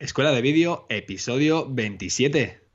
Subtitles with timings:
[0.00, 2.67] Escuela de Vídeo, episodio 27.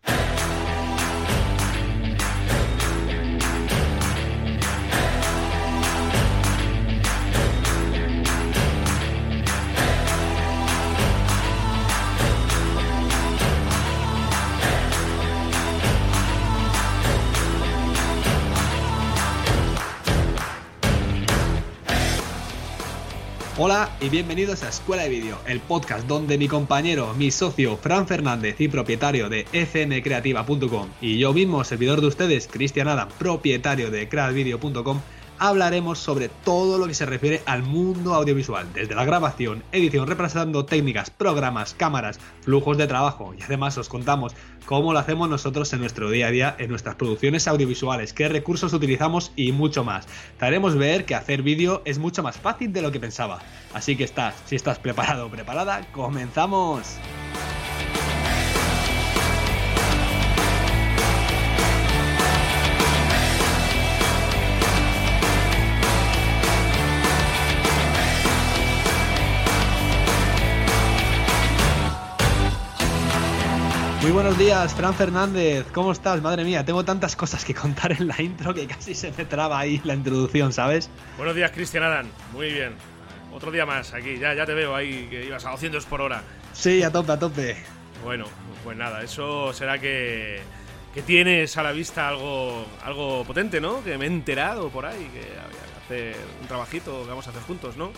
[24.00, 28.62] Y bienvenidos a Escuela de Vídeo, el podcast donde mi compañero, mi socio Fran Fernández
[28.62, 35.02] y propietario de fmcreativa.com y yo mismo, servidor de ustedes, Cristian Adam, propietario de creadvideo.com,
[35.40, 40.66] hablaremos sobre todo lo que se refiere al mundo audiovisual, desde la grabación, edición, representando
[40.66, 44.34] técnicas, programas, cámaras, flujos de trabajo y además os contamos
[44.66, 48.74] cómo lo hacemos nosotros en nuestro día a día, en nuestras producciones audiovisuales, qué recursos
[48.74, 50.08] utilizamos y mucho más.
[50.38, 53.40] Te haremos ver que hacer vídeo es mucho más fácil de lo que pensaba.
[53.74, 56.98] Así que estás, si estás preparado o preparada, comenzamos.
[74.04, 75.66] Muy buenos días, Fran Fernández.
[75.72, 76.22] ¿Cómo estás?
[76.22, 79.58] Madre mía, tengo tantas cosas que contar en la intro que casi se me traba
[79.58, 80.90] ahí la introducción, ¿sabes?
[81.16, 82.12] Buenos días, Cristian Aran.
[82.34, 82.74] Muy bien.
[83.34, 84.20] Otro día más aquí.
[84.20, 86.22] Ya, ya te veo ahí que ibas a 200 por hora.
[86.52, 87.56] Sí, a tope, a tope.
[88.04, 88.26] Bueno,
[88.66, 90.42] pues nada, eso será que,
[90.94, 93.82] que tienes a la vista algo, algo potente, ¿no?
[93.86, 97.30] Que me he enterado por ahí, que había que hacer un trabajito que vamos a
[97.30, 97.94] hacer juntos, ¿no?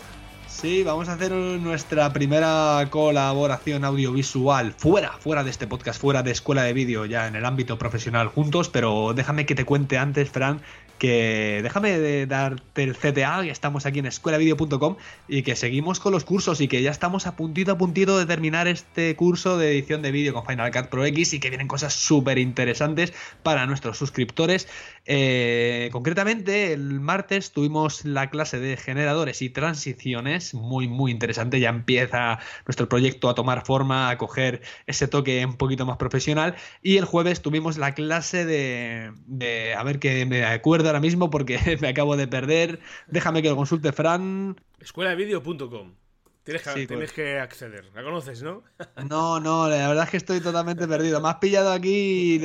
[0.48, 6.30] Sí, vamos a hacer nuestra primera colaboración audiovisual fuera, fuera de este podcast, fuera de
[6.30, 10.30] escuela de vídeo, ya en el ámbito profesional juntos, pero déjame que te cuente antes,
[10.30, 10.62] Fran,
[10.98, 14.96] que déjame de darte el CTA, que estamos aquí en escuelavideo.com
[15.28, 18.26] y que seguimos con los cursos y que ya estamos a puntito a puntito de
[18.26, 21.68] terminar este curso de edición de vídeo con Final Cut Pro X y que vienen
[21.68, 24.68] cosas súper interesantes para nuestros suscriptores.
[25.04, 31.60] Eh, concretamente, el martes tuvimos la clase de generadores y transiciones, muy, muy interesante.
[31.60, 36.56] Ya empieza nuestro proyecto a tomar forma, a coger ese toque un poquito más profesional.
[36.82, 41.30] Y el jueves tuvimos la clase de, de a ver que me acuerdo ahora mismo
[41.30, 42.80] porque me acabo de perder.
[43.06, 44.56] Déjame que lo consulte, Fran.
[44.80, 46.05] Escueladevideo.com.
[46.46, 47.90] Tienes que, tienes que acceder.
[47.92, 48.62] ¿La conoces, no?
[49.10, 51.20] No, no, la verdad es que estoy totalmente perdido.
[51.20, 52.40] Me has pillado aquí.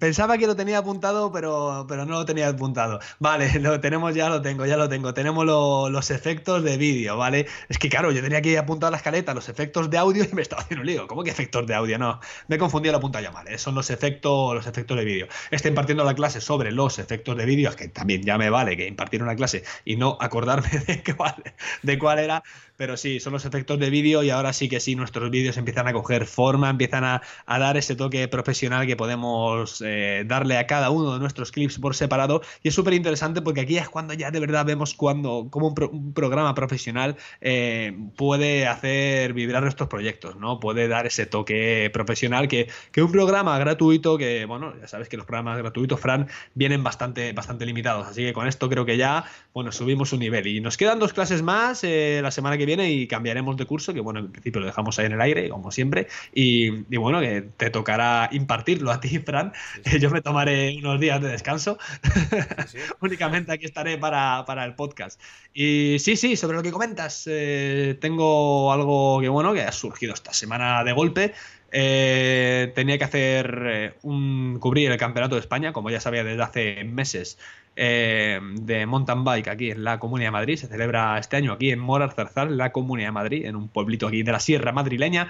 [0.00, 2.98] pensaba que lo tenía apuntado, pero, pero no lo tenía apuntado.
[3.18, 5.12] Vale, lo tenemos, ya lo tengo, ya lo tengo.
[5.12, 7.46] Tenemos los efectos de vídeo, ¿vale?
[7.68, 10.24] Es que claro, yo tenía que ir apuntado a la escaleta los efectos de audio
[10.32, 11.06] y me estaba haciendo un lío.
[11.06, 11.98] ¿Cómo que efectos de audio?
[11.98, 13.46] No, me he confundido la punta ya mal.
[13.48, 13.58] ¿eh?
[13.58, 15.28] Son los efectos, los efectos de vídeo.
[15.50, 18.78] Estoy impartiendo la clase sobre los efectos de vídeo, es que también ya me vale
[18.78, 21.34] que impartir una clase y no acordarme de cuál,
[21.82, 22.42] de cuál era.
[22.76, 25.88] Pero sí, son los efectos de vídeo y ahora sí que sí, nuestros vídeos empiezan
[25.88, 30.90] a coger forma, empiezan a, dar ese toque profesional que podemos eh, darle a cada
[30.90, 32.42] uno de nuestros clips por separado.
[32.62, 36.12] Y es súper interesante porque aquí es cuando ya de verdad vemos cuando, cómo un,
[36.12, 40.60] programa profesional eh, puede hacer vibrar nuestros proyectos, ¿no?
[40.60, 45.16] Puede dar ese toque profesional que, que un programa gratuito, que bueno, ya sabes que
[45.16, 48.06] los programas gratuitos, Fran, vienen bastante, bastante limitados.
[48.06, 50.46] Así que con esto creo que ya, bueno, subimos un nivel.
[50.46, 53.94] Y nos quedan dos clases más eh, la semana que viene y cambiaremos de curso,
[53.94, 57.42] que bueno, en principio lo dejamos ahí en el aire, como siempre, y, bueno, que
[57.56, 59.52] te tocará impartirlo a ti, Fran.
[60.00, 61.78] Yo me tomaré unos días de descanso.
[63.00, 65.18] Únicamente aquí estaré para, el podcast.
[65.54, 70.12] Y sí, sí, sobre lo que comentas, eh, tengo algo que bueno, que ha surgido
[70.12, 71.32] esta semana de golpe.
[71.72, 76.42] Eh, tenía que hacer eh, un cubrir el campeonato de España, como ya sabía desde
[76.42, 77.38] hace meses,
[77.76, 80.56] eh, de mountain bike aquí en la Comunidad de Madrid.
[80.56, 84.08] Se celebra este año aquí en Morar Zarzal, la Comunidad de Madrid, en un pueblito
[84.08, 85.28] aquí de la Sierra madrileña.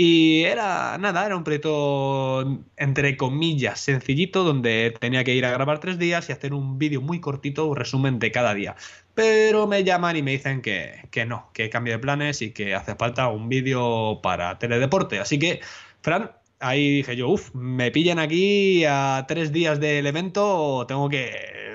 [0.00, 5.80] Y era nada, era un proyecto entre comillas sencillito donde tenía que ir a grabar
[5.80, 8.76] tres días y hacer un vídeo muy cortito, un resumen de cada día.
[9.14, 12.76] Pero me llaman y me dicen que, que no, que cambie de planes y que
[12.76, 15.18] hace falta un vídeo para teledeporte.
[15.18, 15.60] Así que,
[16.00, 16.30] Fran,
[16.60, 21.32] ahí dije yo, uff, me pillan aquí a tres días del evento, tengo que,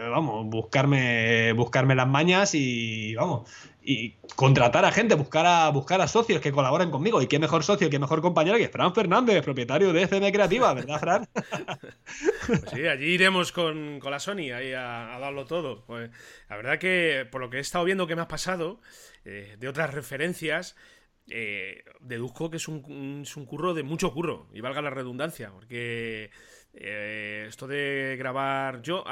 [0.09, 3.49] vamos, buscarme, buscarme las mañas y, vamos,
[3.81, 7.21] y contratar a gente, buscar a, buscar a socios que colaboren conmigo.
[7.21, 10.99] Y qué mejor socio, qué mejor compañero que Fran Fernández, propietario de FM Creativa, ¿verdad,
[10.99, 11.29] Fran?
[12.47, 15.83] Pues sí, allí iremos con, la Sony ahí a, darlo todo.
[15.85, 16.09] Pues,
[16.49, 18.79] la verdad que por lo que he estado viendo que me has pasado,
[19.25, 20.75] eh, de otras referencias,
[21.29, 25.51] eh, deduzco que es un, es un, curro de mucho curro, y valga la redundancia,
[25.51, 26.31] porque
[26.73, 29.03] eh, esto de grabar yo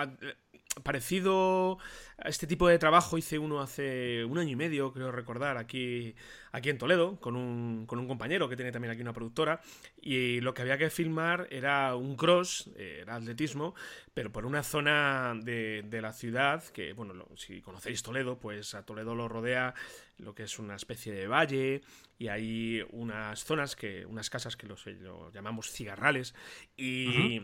[0.84, 1.78] parecido
[2.18, 6.16] a este tipo de trabajo hice uno hace un año y medio, creo recordar, aquí,
[6.52, 9.62] aquí en Toledo, con un, con un compañero que tiene también aquí una productora,
[10.02, 13.76] y lo que había que filmar era un cross, era atletismo,
[14.14, 18.86] pero por una zona de, de la ciudad, que, bueno, si conocéis Toledo, pues a
[18.86, 19.74] Toledo lo rodea
[20.18, 21.82] lo que es una especie de valle,
[22.18, 26.34] y hay unas zonas, que unas casas que los, lo llamamos cigarrales,
[26.78, 27.42] y...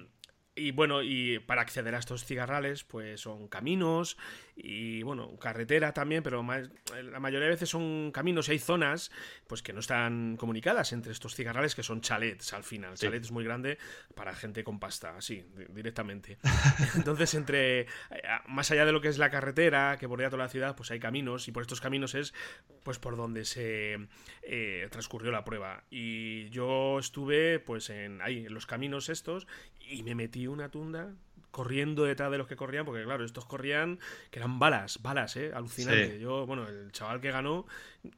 [0.58, 4.18] Y bueno, y para acceder a estos cigarrales, pues son caminos
[4.56, 9.12] y bueno, carretera también, pero la mayoría de veces son caminos y hay zonas
[9.46, 12.96] pues que no están comunicadas entre estos cigarrales que son chalets al final.
[12.96, 13.78] Chalet es muy grande
[14.16, 16.40] para gente con pasta, así, directamente.
[16.96, 17.88] Entonces, entre eh,
[18.48, 21.00] más allá de lo que es la carretera que bordea toda la ciudad, pues hay
[21.00, 22.34] caminos y por estos caminos es
[22.82, 24.08] pues por donde se
[24.42, 25.84] eh, transcurrió la prueba.
[25.92, 29.46] Y yo estuve pues en ahí, en los caminos estos
[29.90, 31.14] y me metí una tunda
[31.52, 34.00] corriendo detrás de los que corrían, porque claro, estos corrían
[34.30, 35.52] que eran balas, balas, ¿eh?
[35.54, 36.20] Alucinante.
[36.20, 37.66] Yo, bueno, el chaval que ganó,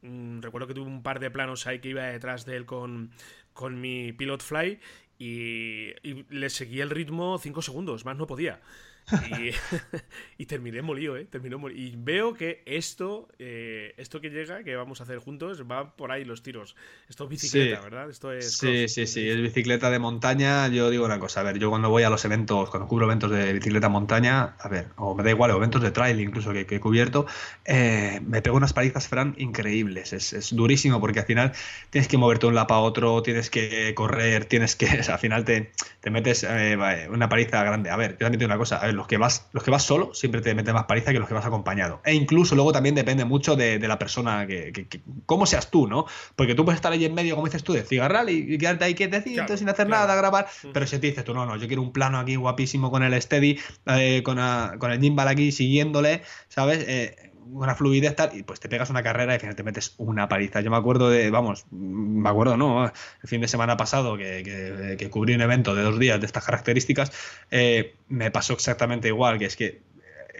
[0.02, 3.12] mm, recuerdo que tuve un par de planos ahí que iba detrás de él con,
[3.54, 4.78] con mi Pilot Fly
[5.18, 8.60] y, y le seguía el ritmo cinco segundos, más no podía.
[10.38, 11.26] Y, terminé molido, ¿eh?
[11.26, 15.94] Terminé Y veo que esto, eh, esto que llega, que vamos a hacer juntos, va
[15.96, 16.76] por ahí los tiros.
[17.08, 18.08] Esto es bicicleta, ¿verdad?
[18.08, 20.68] Esto es sí, sí, sí, es bicicleta de montaña.
[20.68, 23.30] Yo digo una cosa, a ver, yo cuando voy a los eventos, cuando cubro eventos
[23.30, 26.66] de bicicleta montaña, a ver, o me da igual, o eventos de trail incluso que,
[26.68, 27.26] he cubierto,
[27.66, 30.12] eh, me pego unas palizas, Fran, increíbles.
[30.12, 31.52] Es, durísimo porque al final
[31.90, 35.44] tienes que moverte de un lado a otro, tienes que correr, tienes que, al final
[35.44, 35.70] te,
[36.00, 37.90] te metes eh, una paliza grande.
[37.90, 39.82] A ver, yo también digo una cosa, a ver, los que vas, los que vas
[39.82, 42.00] solo siempre te meten más paliza que los que vas acompañado.
[42.04, 46.04] E incluso luego también depende mucho de, la persona que, que, cómo seas tú, ¿no?
[46.36, 48.94] Porque tú puedes estar ahí en medio, como dices tú, de cigarral y, quedarte ahí
[48.94, 50.46] que decir, sin hacer nada, grabar.
[50.62, 50.68] Mm.
[50.72, 53.20] Pero si te dices tú, no, no, yo quiero un plano aquí guapísimo con el
[53.20, 54.38] steady, eh, con,
[54.78, 56.84] con el gimbal aquí siguiéndole, ¿sabes?
[56.86, 60.60] Eh, una fluidez tal, y pues te pegas una carrera y te metes una paliza.
[60.60, 62.84] Yo me acuerdo de, vamos, me acuerdo, ¿no?
[62.86, 66.44] El fin de semana pasado que, que, cubrí un evento de dos días de estas
[66.44, 67.12] características,
[67.50, 69.82] eh, me pasó exactamente igual, que es que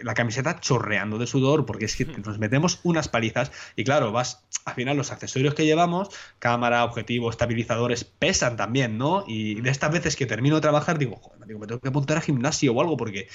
[0.03, 2.21] la camiseta chorreando de sudor, porque es que hmm.
[2.25, 6.09] nos metemos unas palizas y claro, vas, al final los accesorios que llevamos,
[6.39, 9.23] cámara, objetivo, estabilizadores, pesan también, ¿no?
[9.27, 12.17] Y de estas veces que termino de trabajar, digo, joder, digo, me tengo que apuntar
[12.17, 13.27] a gimnasio o algo, porque,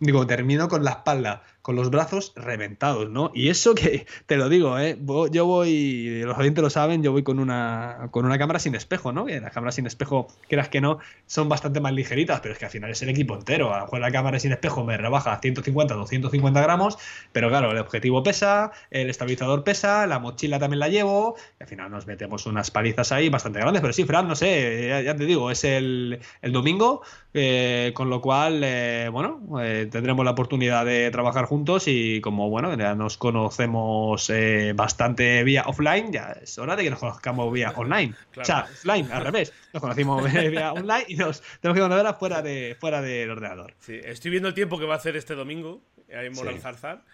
[0.00, 3.30] digo, termino con la espalda con los brazos reventados, ¿no?
[3.34, 4.96] Y eso que, te lo digo, ¿eh?
[5.30, 9.12] Yo voy, los oyentes lo saben, yo voy con una, con una cámara sin espejo,
[9.12, 9.26] ¿no?
[9.26, 12.64] Que las cámaras sin espejo, creas que no, son bastante más ligeritas, pero es que
[12.64, 13.74] al final es el equipo entero.
[13.74, 16.96] A lo mejor la cámara sin espejo me rebaja 150, 250 gramos,
[17.32, 21.68] pero claro, el objetivo pesa, el estabilizador pesa, la mochila también la llevo, y al
[21.68, 25.26] final nos metemos unas palizas ahí bastante grandes, pero sí, Fran, no sé, ya, te
[25.26, 27.02] digo, es el, el domingo,
[27.34, 29.42] eh, con lo cual, eh, bueno,
[29.90, 35.64] tendremos la oportunidad de trabajar juntos y como bueno, ya nos conocemos eh, bastante vía
[35.66, 38.14] offline, ya es hora de que nos conozcamos vía online.
[38.36, 39.52] O sea, offline, al revés.
[39.72, 43.74] Nos conocimos vía online y nos tenemos que conocer fuera, de, fuera del ordenador.
[43.80, 47.04] Sí, estoy viendo el tiempo que va a hacer este domingo en Moral Zarzar.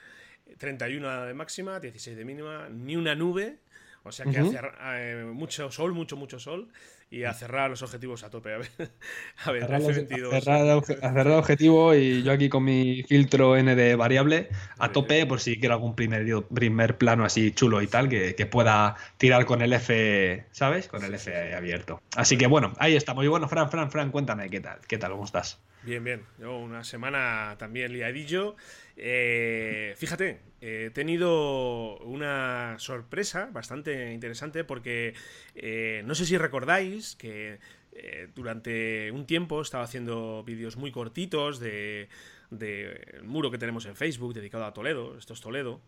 [0.59, 3.59] 31 de máxima, 16 de mínima, ni una nube.
[4.03, 6.69] O sea que hace eh, mucho sol, mucho, mucho sol
[7.15, 8.55] y a cerrar los objetivos a tope.
[9.45, 10.07] A ver, a ver
[10.41, 14.91] cerrar, los, cerrar, el objetivo y yo aquí con mi filtro N de variable a
[14.91, 18.97] tope por si quiero algún primer, primer plano así chulo y tal que, que, pueda
[19.17, 20.89] tirar con el F, ¿sabes?
[20.89, 22.01] Con el F abierto.
[22.17, 23.25] Así que bueno, ahí estamos.
[23.25, 25.61] Y bueno, Fran, Fran, Fran, cuéntame qué tal, qué tal, cómo estás.
[25.83, 26.23] Bien, bien.
[26.39, 28.57] Yo una semana también liadillo.
[28.97, 35.15] Eh, fíjate, he tenido una sorpresa bastante interesante porque
[35.55, 37.59] eh, no sé si recordáis que
[37.93, 42.09] eh, durante un tiempo estaba haciendo vídeos muy cortitos de,
[42.51, 45.81] de muro que tenemos en Facebook dedicado a Toledo, esto es Toledo.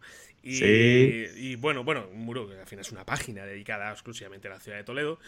[0.43, 4.53] Y, y bueno, bueno, un muro que al final es una página dedicada exclusivamente a
[4.53, 5.19] la ciudad de Toledo.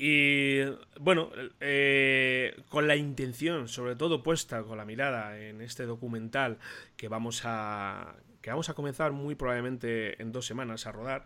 [0.00, 0.60] Y
[1.00, 6.58] bueno, eh, con la intención, sobre todo puesta con la mirada en este documental
[6.96, 11.24] que vamos a que vamos a comenzar muy probablemente en dos semanas a rodar,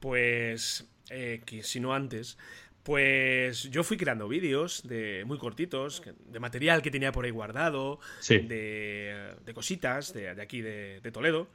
[0.00, 2.38] pues eh, que si no antes,
[2.84, 7.98] pues yo fui creando vídeos de muy cortitos, de material que tenía por ahí guardado,
[8.28, 11.48] de, cositas de, aquí de, Toledo.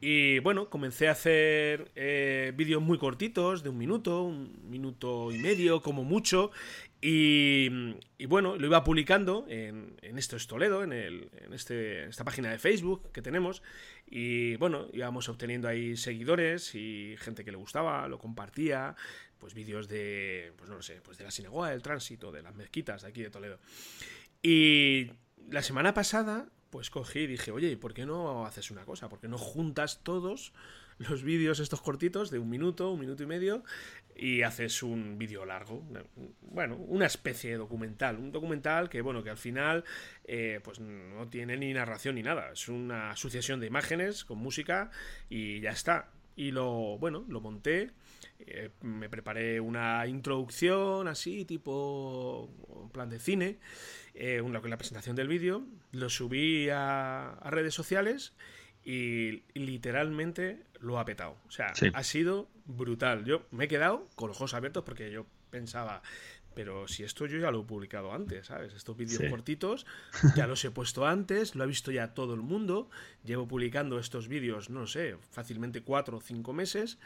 [0.00, 5.38] Y bueno, comencé a hacer eh, vídeos muy cortitos, de un minuto, un minuto y
[5.38, 6.52] medio, como mucho.
[7.00, 7.68] Y,
[8.26, 12.58] bueno, lo iba publicando en, Esto es Toledo, en, el, en este, esta página de
[12.58, 13.62] Facebook que tenemos.
[14.10, 18.96] Y bueno, íbamos obteniendo ahí seguidores y gente que le gustaba, lo compartía
[19.38, 22.54] pues vídeos de, pues no lo sé, pues de la sinagoga del tránsito, de las
[22.54, 23.58] mezquitas de aquí de Toledo.
[24.42, 25.10] Y
[25.48, 29.08] la semana pasada pues cogí y dije, oye, ¿por qué no haces una cosa?
[29.08, 30.52] ¿Por qué no juntas todos
[30.98, 33.64] los vídeos estos cortitos de un minuto, un minuto y medio
[34.14, 35.82] y haces un vídeo largo?
[36.42, 38.18] Bueno, una especie de documental.
[38.18, 39.84] Un documental que, bueno, que al final
[40.24, 42.52] eh, pues no tiene ni narración ni nada.
[42.52, 44.90] Es una sucesión de imágenes con música
[45.30, 46.10] y ya está.
[46.36, 47.92] Y lo, bueno, lo monté.
[48.40, 52.50] Eh, me preparé una introducción así, tipo
[52.92, 53.58] plan de cine
[54.14, 58.32] eh, una, la presentación del vídeo, lo subí a, redes sociales
[58.84, 61.36] y literalmente lo ha petado.
[61.46, 63.24] O sea, ha sido brutal.
[63.24, 66.02] Yo me he quedado con los ojos abiertos porque yo pensaba,
[66.54, 68.74] pero si esto yo ya lo he publicado antes, ¿sabes?
[68.74, 69.86] Estos vídeos cortitos
[70.34, 72.90] ya los he puesto antes, lo ha visto ya todo el mundo.
[73.22, 76.98] Llevo publicando estos vídeos, no sé, fácilmente cuatro o cinco meses.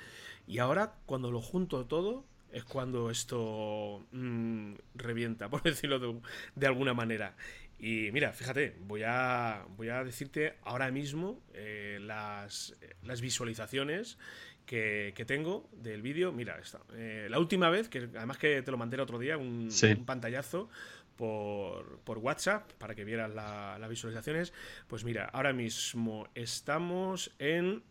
[0.47, 6.21] Y ahora, cuando lo junto todo, es cuando esto mm, revienta, por decirlo
[6.55, 7.35] de, alguna manera.
[7.79, 14.19] Y mira, fíjate, voy a, voy a decirte ahora mismo eh, las, las, visualizaciones
[14.67, 16.31] que, tengo del vídeo.
[16.31, 19.37] Mira, esta, eh, la última vez, que además que te lo mandé el otro día,
[19.37, 19.69] un,
[20.07, 20.69] pantallazo
[21.17, 24.53] por, por, WhatsApp para que vieras las visualizaciones.
[24.87, 27.83] Pues mira, ahora mismo estamos en...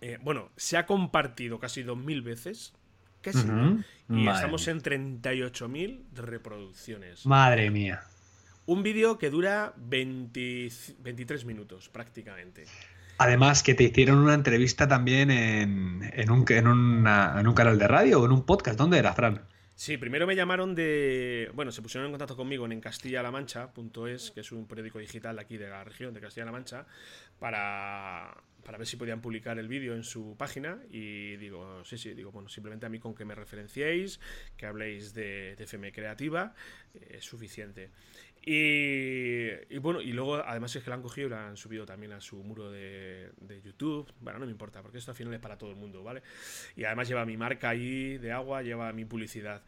[0.00, 2.74] Eh, bueno, se ha compartido casi 2.000 veces
[4.08, 7.26] y estamos en 38.000 reproducciones.
[7.26, 8.02] Madre mía.
[8.66, 12.64] Un vídeo que dura 23 minutos prácticamente.
[13.18, 18.26] Además, que te hicieron una entrevista también en, un, en, un canal de radio o
[18.26, 18.76] en un podcast.
[18.76, 19.40] ¿Dónde era, Fran?
[19.76, 21.50] Sí, primero me llamaron de.
[21.54, 25.58] Bueno, se pusieron en contacto conmigo en Castilla-La Mancha.es, que es un periódico digital aquí
[25.58, 26.86] de la región de Castilla-La Mancha,
[27.38, 28.34] para
[28.66, 32.32] para ver si podían publicar el vídeo en su página y digo, sí, sí, digo,
[32.32, 34.18] bueno, simplemente a mí con que me referenciéis,
[34.56, 36.52] que habléis de, FM Creativa,
[36.92, 37.90] eh, es suficiente.
[38.48, 42.12] Y, bueno, y luego además es que la han cogido y la han subido también
[42.12, 44.06] a su muro de, de, YouTube.
[44.20, 46.22] Bueno, no me importa, porque esto al final es para todo el mundo, ¿vale?
[46.76, 49.64] Y además lleva mi marca ahí de agua, lleva mi publicidad.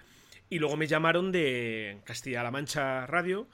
[0.49, 3.49] Y luego me llamaron de Castilla-La Mancha Radio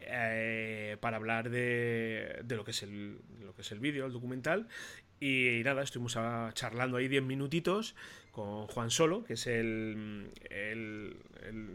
[0.00, 4.66] eh, para hablar de, lo que es el, lo que es el vídeo, el documental.
[5.20, 6.16] Y, nada, estuvimos
[6.54, 7.94] charlando ahí 10 minutitos
[8.30, 11.16] con Juan Solo, que es el, el,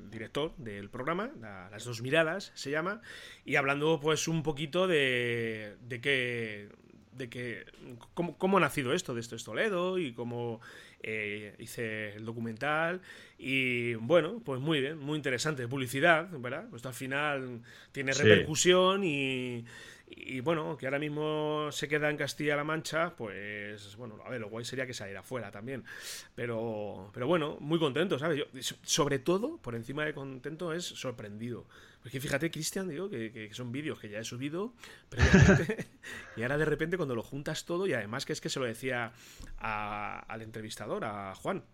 [0.10, 1.32] director del programa,
[1.72, 3.02] Las dos miradas se llama,
[3.44, 6.70] y hablando pues un poquito de, de qué
[7.12, 7.66] de que
[8.14, 10.60] cómo, cómo, ha nacido esto de esto es Toledo y cómo
[11.02, 13.00] eh, hice el documental
[13.38, 15.68] y bueno, pues muy bien, muy interesante.
[15.68, 16.66] Publicidad, ¿verdad?
[16.72, 19.66] Pues al final tiene repercusión y,
[20.18, 24.50] y bueno, que ahora mismo se queda en Castilla-La Mancha, pues bueno, a ver, lo
[24.50, 25.84] guay sería que saliera afuera también.
[26.36, 28.40] Pero, pero bueno, muy contento, ¿sabes?
[28.40, 31.68] Yo, sobre todo, por encima de contento, es sorprendido.
[32.02, 34.74] Porque fíjate, Cristian, digo, que, son vídeos que ya he subido
[35.10, 35.88] previamente,
[36.38, 38.66] y ahora de repente cuando lo juntas todo, y además que es que se lo
[38.66, 39.12] decía
[39.58, 41.66] al entrevistador, a Juan,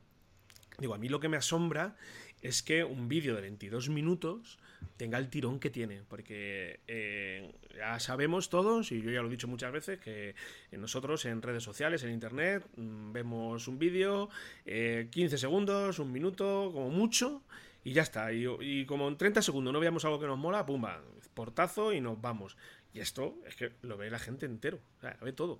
[0.79, 1.95] digo, a mí lo que me asombra
[2.41, 4.57] es que un vídeo de 22 minutos
[4.97, 9.31] tenga el tirón que tiene, porque eh, ya sabemos todos, y yo ya lo he
[9.31, 10.35] dicho muchas veces, que
[10.71, 14.29] nosotros en redes sociales, en internet, mm, vemos un vídeo,
[14.65, 17.41] 15 eh, segundos, un minuto, como mucho,
[17.83, 18.31] y ya está.
[18.31, 21.01] Y, como en 30 segundos no veamos algo que nos mola, pumba,
[21.33, 22.57] portazo y nos vamos.
[22.93, 25.59] Y esto es que lo ve la gente entero, lo ve todo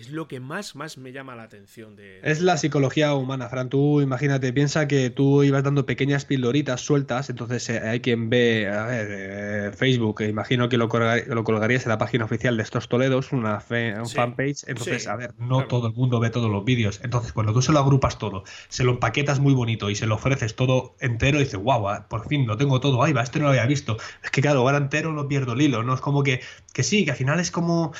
[0.00, 2.20] es lo que más, más me llama la atención de...
[2.22, 3.68] Es la psicología humana, Fran.
[3.68, 8.68] Tú imagínate, piensa que tú ibas dando pequeñas pildoritas sueltas, entonces eh, hay quien ve,
[8.68, 10.88] a ver, eh, Facebook, imagino que lo,
[11.26, 15.66] lo, colgarías en la página oficial de estos Toledos, una fanpage, entonces, a ver, no
[15.66, 17.00] todo el mundo ve todos los vídeos.
[17.02, 20.14] Entonces, cuando tú se lo agrupas todo, se lo empaquetas muy bonito y se lo
[20.14, 23.40] ofreces todo entero, y dices, guau, ah, por fin lo tengo todo, ahí va, este
[23.40, 23.96] no lo había visto.
[24.22, 25.94] Es que claro, ahora entero no pierdo el hilo, ¿no?
[25.94, 26.40] Es como que,
[26.72, 27.92] que sí, que al final es como,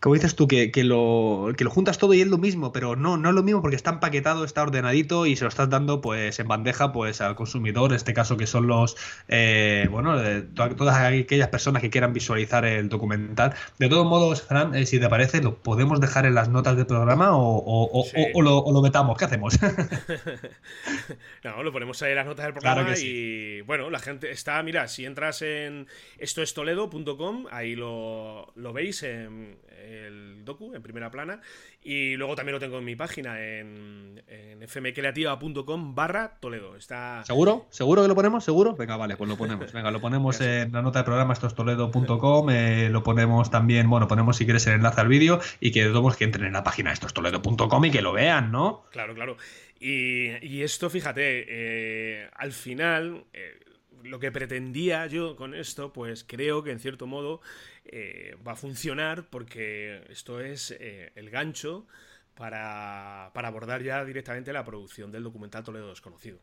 [0.00, 2.96] como dices tú, que, que lo que lo juntas todo y es lo mismo, pero
[2.96, 6.00] no, no es lo mismo porque está empaquetado, está ordenadito y se lo estás dando
[6.00, 8.96] pues en bandeja pues al consumidor, en este caso que son los,
[9.28, 10.16] eh, bueno,
[10.54, 13.54] todas aquellas personas que quieran visualizar el documental.
[13.78, 16.86] De todos modos, Fran, eh, si te parece, lo podemos dejar en las notas del
[16.86, 18.04] programa o,
[18.42, 19.58] lo, metamos, ¿qué hacemos?
[21.44, 24.88] no, lo ponemos ahí en las notas del programa y bueno, la gente está, mira,
[24.88, 25.86] si entras en
[26.18, 31.33] estoestoledo.com, ahí lo, lo veis en el docu en primera plana.
[31.82, 36.76] Y luego también lo tengo en mi página en, en fmcreativa.com barra Toledo.
[36.76, 37.22] Está...
[37.24, 37.66] ¿Seguro?
[37.68, 38.42] ¿Seguro que lo ponemos?
[38.42, 38.74] ¿Seguro?
[38.74, 39.70] Venga, vale, pues lo ponemos.
[39.72, 42.50] Venga, lo ponemos en la nota de programa, esto es toledo.com.
[42.54, 46.16] Eh, lo ponemos también, bueno, ponemos si quieres el enlace al vídeo y que todos
[46.16, 48.84] que entren en la página esto es toledo.com y que lo vean, ¿no?
[48.90, 49.36] Claro, claro.
[49.80, 53.58] Y, esto, fíjate, eh, al final, eh,
[54.02, 57.40] lo que pretendía yo con esto, pues creo que en cierto modo
[57.84, 61.86] eh, va a funcionar porque esto es eh, el gancho
[62.34, 66.40] para, para, abordar ya directamente la producción del documental Toledo Desconocido.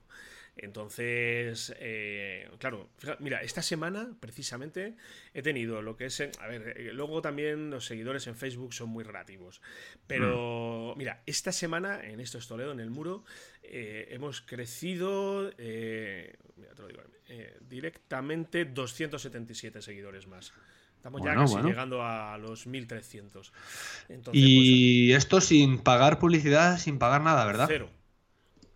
[0.57, 4.95] Entonces, eh, claro, mira, esta semana precisamente
[5.33, 6.21] he tenido lo que es...
[6.21, 9.61] A ver, eh, luego también los seguidores en Facebook son muy relativos.
[10.07, 10.97] Pero, mm.
[10.97, 13.23] mira, esta semana en Esto es Toledo, en el muro,
[13.63, 17.01] eh, hemos crecido, mira, te lo digo,
[17.61, 20.53] directamente 277 seguidores más.
[21.01, 23.51] Estamos ya casi llegando a los 1300.
[24.33, 27.65] y pues, esto sin pagar publicidad, sin pagar nada, ¿verdad?
[27.67, 27.89] Cero.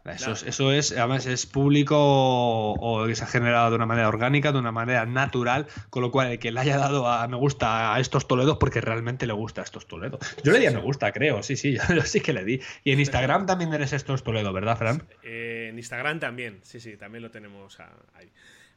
[0.05, 4.07] Eso, es, eso es, además es público o, que se ha generado de una manera
[4.07, 7.37] orgánica, de una manera natural, con lo cual el que le haya dado a me
[7.37, 10.17] gusta a estos Toledos porque realmente le gusta a estos Toledo.
[10.43, 12.59] Yo le di a me gusta, creo, sí, sí, yo, sí que le di.
[12.83, 15.07] Y en Instagram también eres estos Toledo, ¿verdad, Fran?
[15.21, 17.77] Eh, en Instagram también, sí, sí, también lo tenemos
[18.15, 18.31] ahí.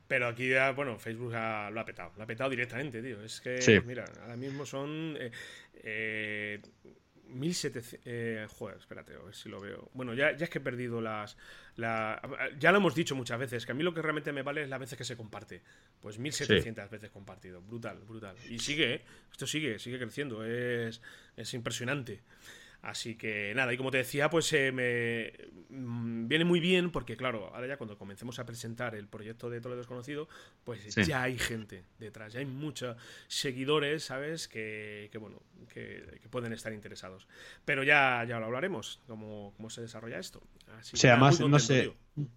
[0.08, 3.22] Pero aquí ya, bueno, Facebook lo ha petado, lo ha petado directamente, tío.
[3.22, 5.16] Es que, mira, ahora mismo son...
[5.20, 5.30] Eh,
[5.74, 6.60] eh,
[7.28, 8.00] 1700.
[8.06, 9.90] Eh, joder, espérate, a ver si lo veo.
[9.92, 11.36] Bueno, ya, ya es que he perdido las.
[11.76, 12.20] La,
[12.58, 14.68] ya lo hemos dicho muchas veces, que a mí lo que realmente me vale es
[14.68, 15.62] las veces que se comparte.
[16.00, 17.60] Pues 1700 veces compartido.
[17.60, 18.34] Brutal, brutal.
[18.48, 19.02] Y sigue, ¿eh?
[19.30, 20.44] Esto sigue, sigue creciendo.
[20.44, 21.00] Es,
[21.36, 22.22] es impresionante.
[22.82, 25.32] Así que nada, y como te decía, pues eh, me
[25.76, 29.61] mm, viene muy bien porque, claro, ahora ya cuando comencemos a presentar el proyecto de
[29.61, 30.28] Toledo Desconocido,
[30.62, 34.47] pues ya hay gente detrás, ya hay muchos seguidores, ¿sabes?
[34.47, 35.42] Que, que bueno,
[35.73, 37.26] que, pueden estar interesados.
[37.64, 40.40] Pero ya, ya lo hablaremos, cómo, cómo se desarrolla esto.
[40.78, 41.87] Así o sea, además, no sé.
[41.87, 41.94] Yo.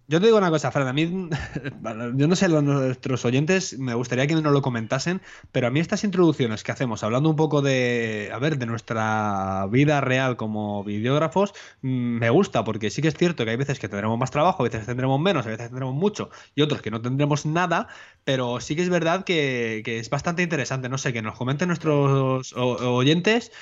[0.08, 1.28] Te digo una cosa, Fran, a mí,
[2.14, 5.20] yo no sé, nuestros oyentes me gustaría que nos lo comentasen,
[5.50, 9.66] pero a mí estas introducciones que hacemos, hablando un poco de, a ver, de nuestra
[9.70, 13.78] vida real como videógrafos, mm, me gusta, porque sí que es cierto que hay veces
[13.78, 16.90] que tendremos más trabajo, a veces tendremos menos, a veces tendremos mucho, y otros que
[16.90, 17.88] no tendremos nada,
[18.24, 21.68] pero sí que es verdad que, que es bastante interesante, no sé, que nos comenten
[21.68, 23.52] nuestros oyentes,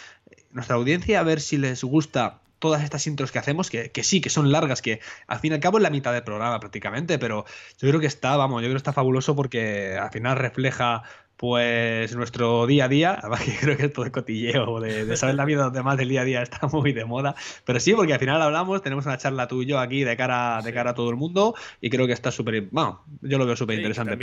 [0.52, 4.30] nuestra audiencia, a ver si les gusta todas estas intros que hacemos, que, sí, que
[4.30, 7.44] son largas, que al fin y al cabo es la mitad del programa prácticamente, pero
[7.78, 11.02] yo creo que está, vamos, yo creo que está fabuloso porque al final refleja
[11.40, 15.46] pues nuestro día a día, además que creo que todo el cotilleo de, saber la
[15.46, 18.12] vida de los demás del día a día está muy de moda, pero sí, porque
[18.12, 20.94] al final hablamos, tenemos una charla tú y yo aquí de cara, de cara a
[20.94, 24.18] todo el mundo y creo que está súper, bueno, yo lo veo súper interesante.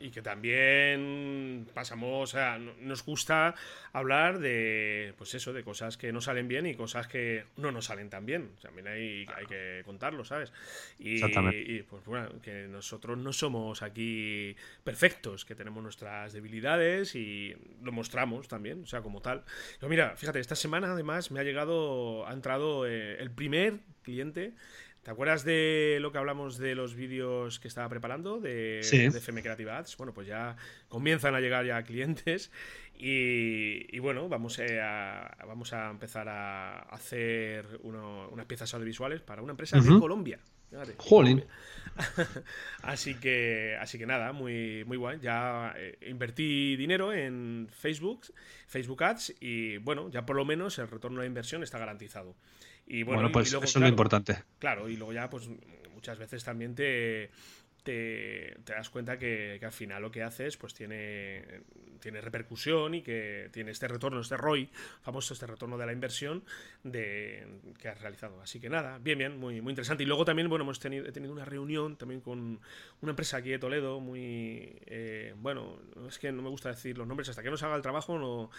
[0.00, 3.54] y que también pasamos, o sea, nos gusta
[3.92, 7.84] hablar de, pues eso, de cosas que no salen bien y cosas que no nos
[7.84, 8.50] salen tan bien.
[8.62, 10.52] También hay, hay que contarlo, ¿sabes?
[10.98, 17.54] Y, y, pues bueno, que nosotros no somos aquí perfectos, que tenemos nuestras debilidades y
[17.82, 19.44] lo mostramos también, o sea, como tal.
[19.80, 24.54] Pero mira, fíjate, esta semana además me ha llegado, ha entrado eh, el primer cliente
[25.02, 29.70] ¿Te acuerdas de lo que hablamos de los vídeos que estaba preparando de, FM Creative
[29.70, 29.96] Ads?
[29.96, 30.56] Bueno, pues ya
[30.88, 32.50] comienzan a llegar ya clientes
[32.94, 39.52] y, bueno, vamos eh, a, vamos a empezar a hacer unas piezas audiovisuales para una
[39.52, 40.40] empresa de Colombia.
[40.98, 41.44] Jolín.
[42.82, 45.18] así que así que nada, muy muy guay.
[45.20, 48.26] Ya eh, invertí dinero en Facebook,
[48.66, 52.36] Facebook Ads y bueno, ya por lo menos el retorno de inversión está garantizado.
[52.86, 54.44] Y bueno, pues eso es lo importante.
[54.58, 55.50] Claro, y luego ya, pues
[55.92, 57.30] muchas veces también te,
[57.88, 61.62] te, das cuenta que, al final lo que haces pues tiene,
[62.00, 64.68] tiene repercusión y que tiene este retorno, este ROI,
[65.00, 66.44] famoso este retorno de la inversión
[66.84, 67.46] de,
[67.78, 68.42] que has realizado.
[68.42, 70.02] Así que nada, bien, bien, muy, muy interesante.
[70.02, 72.60] Y luego también, bueno, hemos tenido, he tenido una reunión también con
[73.00, 77.06] una empresa aquí de Toledo, muy, eh, bueno, es que no me gusta decir los
[77.06, 78.50] nombres, hasta que no se haga el trabajo no,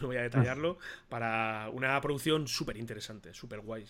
[0.00, 0.78] no voy a detallarlo,
[1.10, 3.84] para una producción súper interesante, súper guay.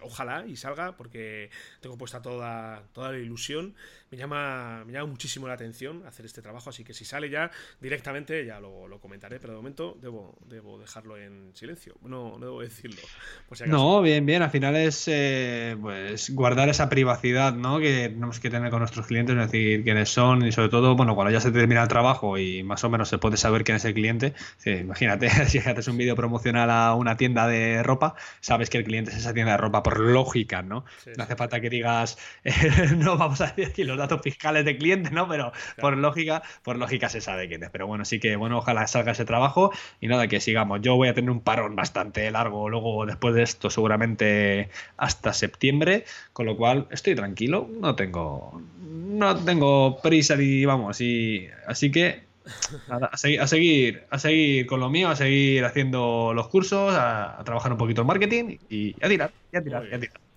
[0.00, 3.76] ojalá y salga porque tengo puesta toda, toda la ilusión
[4.10, 7.50] me llama, me llama muchísimo la atención hacer este trabajo, así que si sale ya
[7.80, 12.60] directamente ya lo, comentaré, pero de momento debo, debo dejarlo en silencio, no, no debo
[12.60, 13.00] decirlo.
[13.66, 17.78] no, bien, bien, al final es eh, pues guardar esa privacidad ¿no?
[17.78, 21.14] que tenemos que tener con nuestros clientes, es decir, quiénes son y sobre todo, bueno,
[21.14, 23.84] cuando ya se termina el trabajo y más o menos se puede saber quién es
[23.84, 24.34] el cliente,
[24.64, 29.10] imagínate, si haces un vídeo promocional a una tienda de ropa, sabes que el cliente
[29.10, 30.84] es esa tienda de ropa por lógica, ¿no?
[31.16, 32.18] no hace falta que digas,
[32.96, 35.28] no vamos a decir los datos fiscales de clientes, ¿no?
[35.28, 37.70] Pero por lógica, por lógica se sabe quién es.
[37.70, 40.80] Pero bueno, sí que bueno, ojalá salga ese trabajo y nada, que sigamos.
[40.82, 46.04] Yo voy a tener un parón bastante largo luego después de esto, seguramente hasta septiembre,
[46.32, 52.22] con lo cual estoy tranquilo, no tengo no tengo prisa y vamos, y así que
[52.88, 57.78] a, seguir, a, seguir, con lo mío, a seguir haciendo los cursos, a, trabajar un
[57.78, 60.29] poquito en marketing y a tirar, y a tirar, y a tirar.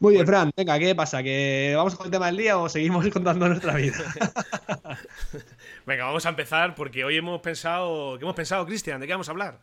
[0.00, 1.22] Muy bien, Fran, venga, ¿qué pasa?
[1.22, 3.96] ¿Que vamos con el tema del día o seguimos contando nuestra vida?
[5.86, 9.00] venga, vamos a empezar porque hoy hemos pensado, ¿qué hemos pensado, Cristian?
[9.00, 9.60] ¿De qué vamos a hablar?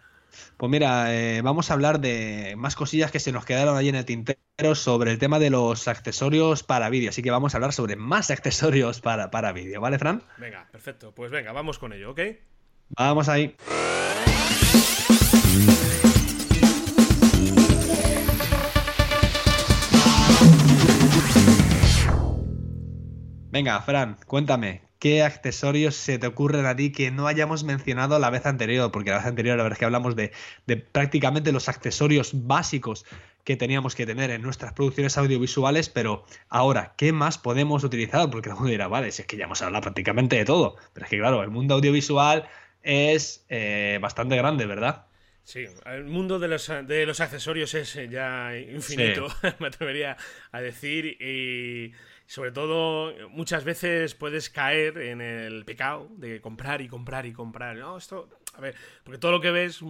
[0.57, 3.95] Pues mira, eh, vamos a hablar de más cosillas que se nos quedaron ahí en
[3.95, 7.09] el tintero sobre el tema de los accesorios para vídeo.
[7.09, 10.23] Así que vamos a hablar sobre más accesorios para, para vídeo, ¿vale, Fran?
[10.37, 11.13] Venga, perfecto.
[11.13, 12.21] Pues venga, vamos con ello, ¿ok?
[12.89, 13.55] Vamos ahí.
[23.53, 28.31] Venga, Fran, cuéntame, ¿qué accesorios se te ocurren a ti que no hayamos mencionado la
[28.31, 28.91] vez anterior?
[28.91, 30.31] Porque la vez anterior la verdad es que hablamos de,
[30.91, 33.05] prácticamente los accesorios básicos
[33.43, 38.27] que teníamos que tener en nuestras producciones audiovisuales, pero ahora, ¿qué más podemos utilizar?
[38.31, 41.05] Porque el mundo dirá, vale, si es que ya hemos hablado prácticamente de todo, pero
[41.05, 42.49] es que claro, el mundo audiovisual
[42.81, 45.05] es eh, bastante grande, ¿verdad?
[45.43, 49.27] Sí, el mundo de los, de los accesorios es ya infinito,
[49.59, 50.17] me atrevería
[50.51, 51.93] a decir, y
[52.33, 57.75] sobre todo, muchas veces puedes caer en el pecado de comprar y comprar y comprar.
[57.75, 59.83] No, esto, a ver, porque todo lo que ves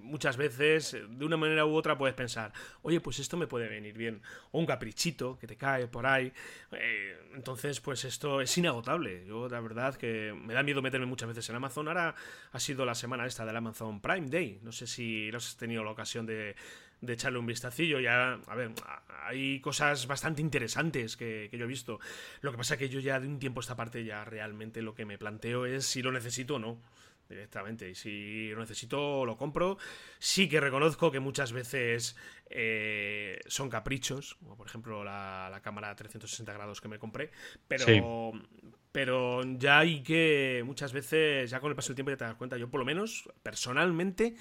[0.00, 3.98] muchas veces, de una manera u otra, puedes pensar, oye, pues esto me puede venir
[3.98, 4.22] bien.
[4.52, 6.32] O un caprichito que te cae por ahí.
[6.70, 9.26] Eh, entonces, pues esto es inagotable.
[9.26, 11.88] Yo, la verdad, que me da miedo meterme muchas veces en Amazon.
[11.88, 12.14] Ahora
[12.52, 14.60] ha sido la semana esta del Amazon Prime Day.
[14.62, 16.54] No sé si has tenido la ocasión de
[17.00, 18.00] de echarle un vistacillo.
[18.00, 18.72] Ya, a ver,
[19.24, 22.00] hay cosas bastante interesantes que, yo he visto.
[22.40, 24.82] Lo que pasa es que yo ya de un tiempo a esta parte ya realmente
[24.82, 26.80] lo que me planteo es si lo necesito o no.
[27.28, 27.88] Directamente.
[27.88, 29.78] Y si lo necesito, lo compro.
[30.18, 32.16] Sí que reconozco que muchas veces
[32.50, 37.30] eh, son caprichos, como por ejemplo la, cámara 360 grados que me compré.
[37.68, 38.32] Pero,
[38.90, 42.34] pero ya hay que muchas veces, ya con el paso del tiempo ya te das
[42.34, 44.34] cuenta, yo por lo menos personalmente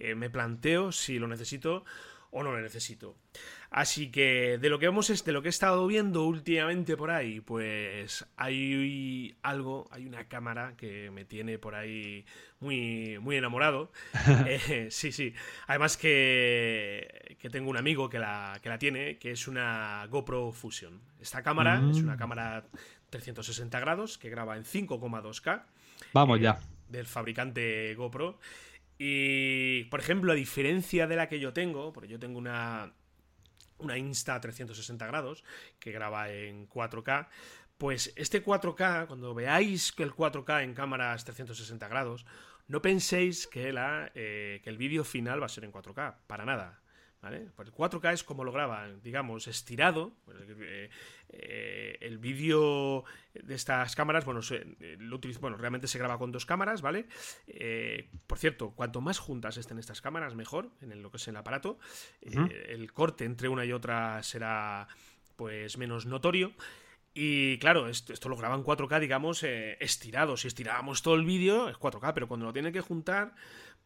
[0.00, 1.84] eh, me planteo si lo necesito
[2.32, 3.16] o no lo necesito.
[3.70, 7.40] Así que de lo que hemos de lo que he estado viendo últimamente por ahí,
[7.40, 12.24] pues hay algo, hay una cámara que me tiene por ahí
[12.58, 13.92] muy, muy enamorado.
[14.46, 15.34] Eh, sí, sí.
[15.66, 20.52] Además que, que, tengo un amigo que la, que la tiene, que es una GoPro
[20.52, 21.00] Fusion.
[21.20, 22.18] Esta cámara es una mm.
[22.18, 22.64] cámara
[23.10, 25.62] 360 grados que graba en 5,2K.
[26.12, 26.60] Vamos eh, ya.
[26.88, 28.38] Del fabricante GoPro.
[29.02, 32.92] Y, por ejemplo, a diferencia de la que yo tengo, porque yo tengo una,
[33.78, 35.42] una Insta 360 grados
[35.78, 37.28] que graba en 4K,
[37.78, 42.26] pues este 4K, cuando veáis que el 4K en cámaras 360 grados,
[42.68, 46.82] no penséis que, eh, que el vídeo final va a ser en 4K, para nada.
[47.22, 47.50] ¿Vale?
[47.54, 50.12] Pues el 4K es como lo graban, digamos, estirado.
[50.24, 50.88] Pues, eh,
[51.28, 53.04] eh, el vídeo
[53.34, 54.40] de estas cámaras, bueno,
[54.98, 57.08] lo bueno, realmente se graba con dos cámaras, ¿vale?
[57.46, 61.36] Eh, por cierto, cuanto más juntas estén estas cámaras, mejor en lo que es el
[61.36, 61.78] aparato.
[62.22, 64.88] el corte entre una y otra será
[65.36, 66.52] pues menos notorio.
[67.12, 70.38] Y claro, esto, esto lo graban 4K, digamos, estirado.
[70.38, 73.34] Si estirábamos todo el vídeo, es 4K, pero cuando lo tiene que juntar,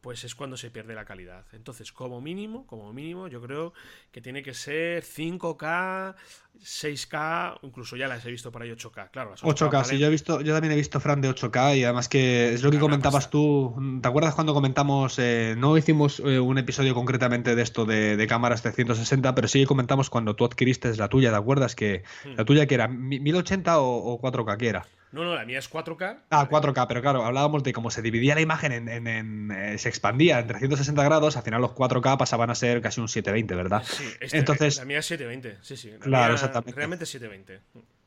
[0.05, 1.47] pues es cuando se pierde la calidad.
[1.55, 3.73] Entonces, como mínimo, como mínimo, yo creo
[4.13, 6.15] que tiene que ser 5K,
[6.63, 9.35] 6K, incluso ya las he visto por ahí 8K, claro.
[9.35, 12.53] 8K, sí, yo he visto, yo también he visto Fran de 8K y además que
[12.53, 13.75] es lo que comentabas tú.
[14.03, 18.27] ¿Te acuerdas cuando comentamos, eh, no hicimos eh, un episodio concretamente de esto de, de,
[18.27, 21.75] cámaras 360, pero sí comentamos cuando tú adquiriste la tuya, ¿te acuerdas?
[21.75, 22.35] Que hmm.
[22.37, 24.87] la tuya que era 1080 o, o 4K, ¿qué era?
[25.15, 26.23] No, no, la mía es 4K.
[26.31, 30.41] Ah, 4K, pero claro, hablábamos de cómo se dividía la imagen en, eh, se expandía
[30.41, 33.85] en 360 grados, al final los 4K pasaban a ser casi un 720, ¿verdad?
[33.87, 35.93] Sí, este, Entonces, la mía es 720, sí, sí.
[36.01, 36.73] claro, exactamente.
[36.75, 37.63] Realmente 720.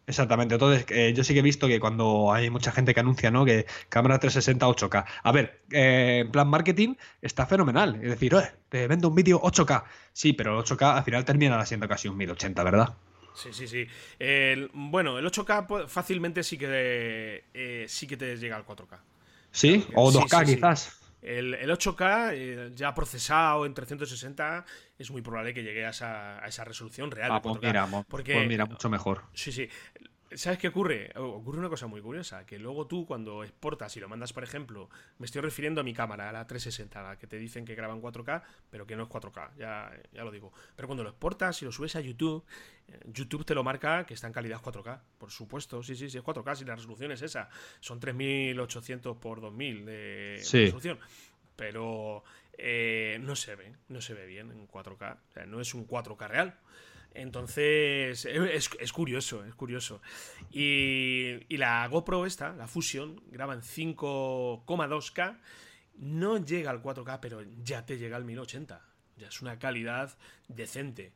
[0.06, 3.32] Exactamente, entonces eh, yo sí que he visto que cuando hay mucha gente que anuncia,
[3.32, 3.46] ¿no?
[3.46, 5.06] Que cámara 360 8K.
[5.24, 8.00] A ver, eh, en plan marketing está fenomenal.
[8.02, 8.34] Es decir,
[8.70, 9.84] te vendo un vídeo 8K.
[10.12, 12.94] Sí, pero el 8K al final termina siendo casi un 1080, ¿verdad?
[13.38, 13.88] Sí, sí, sí.
[14.74, 18.98] bueno, el 8K fácilmente sí que, eh, sí que te llega al 4K.
[19.52, 19.86] ¿Sí?
[19.94, 21.00] O 2K quizás.
[21.22, 24.66] El, 8K eh, ya procesado en 360
[24.98, 27.32] es muy probable que llegue a esa, a esa resolución real.
[27.32, 29.24] Ah, pues mira, porque, pues mira, mucho mejor.
[29.34, 29.70] Sí, sí.
[30.36, 31.12] ¿Sabes qué ocurre?
[31.16, 34.90] Ocurre una cosa muy curiosa, que luego tú cuando exportas y lo mandas, por ejemplo,
[35.20, 38.02] me estoy refiriendo a mi cámara, a la 360, la que te dicen que graban
[38.02, 40.52] 4K, pero que no es 4K, ya, ya lo digo.
[40.76, 42.44] Pero cuando lo exportas y lo subes a YouTube,
[42.90, 46.18] eh, YouTube te lo marca que está en calidad 4K, por supuesto, sí, sí, sí,
[46.18, 51.00] es 4K, si la resolución es esa, son 3800 por 2000 de resolución,
[51.56, 52.24] pero
[52.58, 55.88] eh, no se ve, no se ve bien en 4K, o sea, no es un
[55.88, 56.60] 4K real.
[57.18, 60.02] Entonces, es, curioso, es curioso.
[60.52, 65.40] Y, la GoPro esta, la Fusion, graba en 5,2K,
[65.96, 68.86] no llega al 4K, pero ya te llega al 1080.
[69.18, 70.16] ya es una calidad
[70.48, 71.14] decente.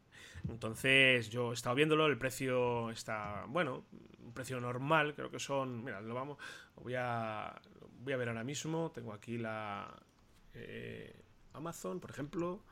[0.49, 3.85] Entonces, yo he estado viéndolo, el precio está, bueno,
[4.23, 6.39] un precio normal, creo que son, mira, lo vamos,
[6.77, 7.61] voy a,
[7.99, 9.87] voy a ver ahora mismo, tengo aquí la
[10.55, 11.15] eh,
[11.53, 12.63] Amazon, por ejemplo,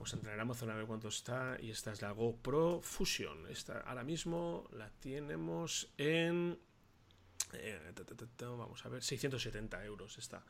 [0.00, 3.46] vamos a entrar en Amazon a ver cuánto está, y esta es la GoPro Fusion,
[3.50, 6.58] esta ahora mismo la tenemos en,
[7.52, 7.92] eh,
[8.40, 10.42] vamos a ver, 670 euros está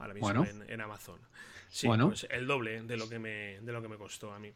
[0.00, 1.20] ahora mismo en, Amazon.
[1.68, 2.08] Sí, bueno.
[2.08, 4.52] pues el doble de lo que me de lo que me costó a mí.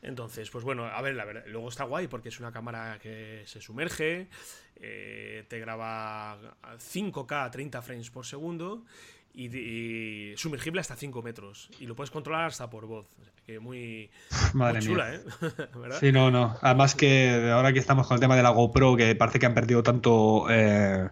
[0.00, 3.42] Entonces, pues bueno, a ver, la verdad, luego está guay porque es una cámara que
[3.44, 4.28] se sumerge,
[4.76, 8.86] eh, te graba 5K a 30 frames por segundo
[9.34, 13.06] y, sumergible hasta 5 metros y lo puedes controlar hasta por voz.
[13.46, 14.10] Que muy,
[14.54, 15.20] Madre chula, ¿eh?
[16.00, 16.56] Sí, no, no.
[16.62, 19.54] Además que ahora que estamos con el tema de la GoPro, que parece que han
[19.54, 20.46] perdido tanto...
[20.50, 21.08] Eh,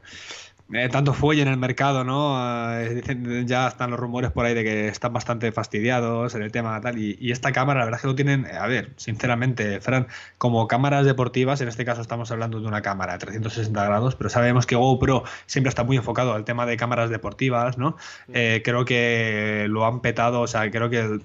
[0.74, 2.80] eh, tanto fuelle en el mercado, ¿no?
[2.80, 6.50] Eh, dicen, ya están los rumores por ahí de que están bastante fastidiados en el
[6.50, 6.98] tema tal.
[6.98, 10.06] Y, esta cámara, la verdad es que lo tienen, a ver, sinceramente, Fran,
[10.38, 14.30] como cámaras deportivas, en este caso estamos hablando de una cámara de 360 grados, pero
[14.30, 17.96] sabemos que GoPro siempre está muy enfocado al tema de cámaras deportivas, ¿no?
[18.32, 21.20] Eh, creo que lo han petado, o sea, creo que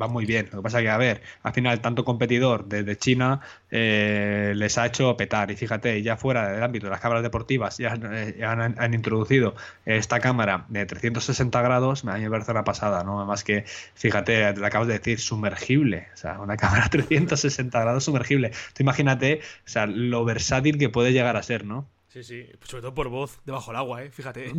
[0.00, 0.48] va muy bien.
[0.52, 3.40] Lo que pasa es que, a ver, al final, tanto competidor desde China
[3.70, 5.50] les ha hecho petar.
[5.50, 7.96] Y fíjate, ya fuera del ámbito de las cámaras deportivas, ya,
[8.38, 13.04] ya han han introducido esta cámara de 360 grados, a mí me parece una pasada,
[13.04, 13.18] ¿no?
[13.18, 13.64] Además que,
[13.94, 18.50] fíjate, te acabas de decir, sumergible, o sea, una cámara 360 grados sumergible.
[18.74, 21.88] Tú imagínate, o sea, lo versátil que puede llegar a ser, ¿no?
[22.12, 24.10] Sí, sí, sobre todo por voz, debajo del agua, ¿eh?
[24.10, 24.52] Fíjate.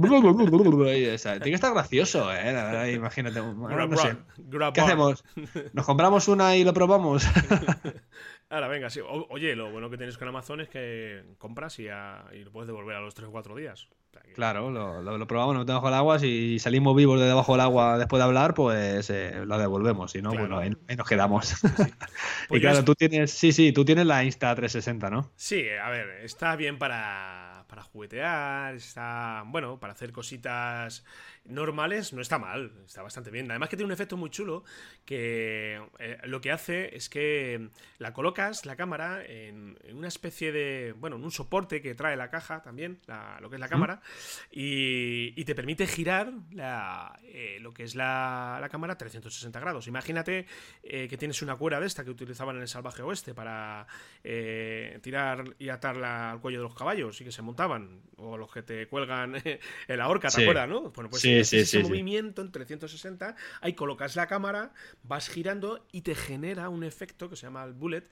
[1.34, 2.52] tiene que estar gracioso, ¿eh?
[2.52, 3.42] La verdad, imagínate.
[3.42, 4.18] no sé.
[4.74, 5.24] ¿Qué hacemos?
[5.72, 7.28] ¿Nos compramos una y lo probamos?
[8.50, 9.02] Ahora, venga, sí.
[9.04, 12.96] oye, lo bueno que tienes con Amazon es que compras y, y lo puedes devolver
[12.96, 13.88] a los 3 o 4 días.
[14.34, 16.20] Claro, lo, lo, probamos, nos metemos el agua.
[16.20, 20.12] Si salimos vivos de debajo del agua después de hablar, pues eh, lo devolvemos.
[20.12, 21.54] Si no, bueno, ahí, nos quedamos.
[21.64, 25.32] y pues claro, tú tienes, sí, sí, tú tienes la Insta 360, ¿no?
[25.36, 31.04] Sí, a ver, está bien para, para juguetear, está, bueno, para hacer cositas
[31.46, 33.50] normales no está mal, está bastante bien.
[33.52, 34.64] Además que tiene un efecto muy chulo
[35.06, 40.94] que eh, lo que hace es que la colocas, la cámara, en, una especie de,
[40.98, 43.00] bueno, en un soporte que trae la caja también,
[43.42, 44.02] lo que es la cámara,
[44.52, 46.32] y, te permite girar
[47.26, 49.88] eh, lo que es la, cámara 360 grados.
[49.88, 50.46] Imagínate
[50.84, 53.86] eh, que tienes una cuerda de esta que utilizaban en el salvaje oeste para
[55.02, 58.64] tirar y atarla al cuello de los caballos y que se montaban, o los que
[58.64, 59.36] te cuelgan
[59.88, 60.92] en la horca, ¿te acuerdas, no?
[60.92, 66.70] Bueno, pues ese movimiento en 360, ahí colocas la cámara, vas girando y te genera
[66.70, 68.08] un efecto que se llama el bullet,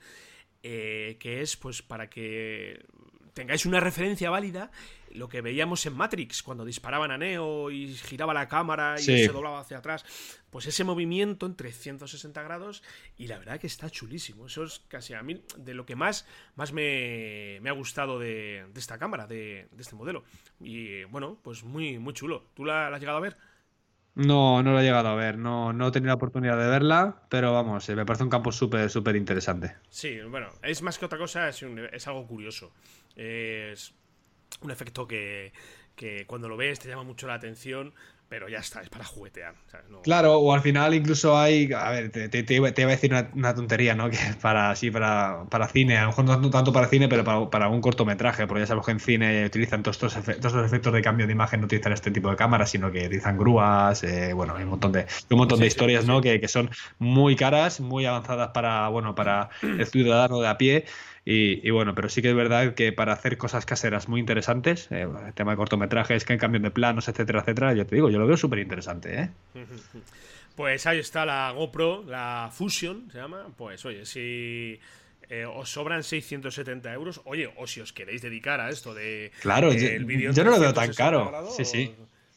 [0.62, 2.84] eh, que es pues para que
[3.34, 4.70] tengáis una referencia válida,
[5.10, 9.28] lo que veíamos en Matrix, cuando disparaban a Neo y giraba la cámara y se
[9.28, 10.04] doblaba hacia atrás,
[10.50, 12.82] pues ese movimiento en 360 grados
[13.16, 14.46] y la verdad que está chulísimo.
[14.46, 18.98] Eso es casi a mí de lo que más, más me, ha gustado de, esta
[18.98, 20.24] cámara, de, este modelo.
[20.60, 22.46] Y bueno, pues muy, muy chulo.
[22.54, 23.36] ¿Tú la, has llegado a ver?
[24.14, 27.22] No, no lo he llegado a ver, no, no he tenido la oportunidad de verla,
[27.30, 29.76] pero vamos, eh, me parece un campo súper, súper interesante.
[29.88, 32.72] Sí, bueno, es más que otra cosa, es, es algo curioso.
[33.16, 33.94] Es
[34.60, 35.52] un efecto que,
[35.96, 37.94] que cuando lo ves te llama mucho la atención,
[38.32, 39.52] pero ya está, es para juguetear.
[40.02, 43.94] Claro, o al final incluso hay, a ver, te, te, iba a decir una, tontería,
[43.94, 44.08] ¿no?
[44.10, 47.50] Que para así para, para cine, a lo mejor no tanto para cine, pero para,
[47.50, 51.02] para un cortometraje, porque ya sabemos que en cine utilizan todos estos, efectos, efectos de
[51.02, 54.56] cambio de imagen, no utilizan este tipo de cámaras, sino que utilizan grúas, eh, bueno,
[54.56, 56.22] hay un montón de, un montón de historias, ¿no?
[56.22, 60.86] Que, que, son muy caras, muy avanzadas para, bueno, para el ciudadano de a pie.
[61.24, 65.06] Y, bueno, pero sí que es verdad que para hacer cosas caseras muy interesantes, eh,
[65.26, 68.18] el tema de cortometrajes, que en cambio de planos, etcétera, etcétera, yo te digo, yo
[68.18, 69.20] lo veo súper interesante.
[69.20, 69.30] ¿eh?
[70.56, 73.46] Pues ahí está la GoPro, la Fusion se llama.
[73.56, 74.78] Pues oye, si
[75.30, 79.32] eh, os sobran 670 euros, oye, o si os queréis dedicar a esto de.
[79.40, 81.48] Claro, yo, no lo veo tan caro.
[81.56, 81.94] sí, sí.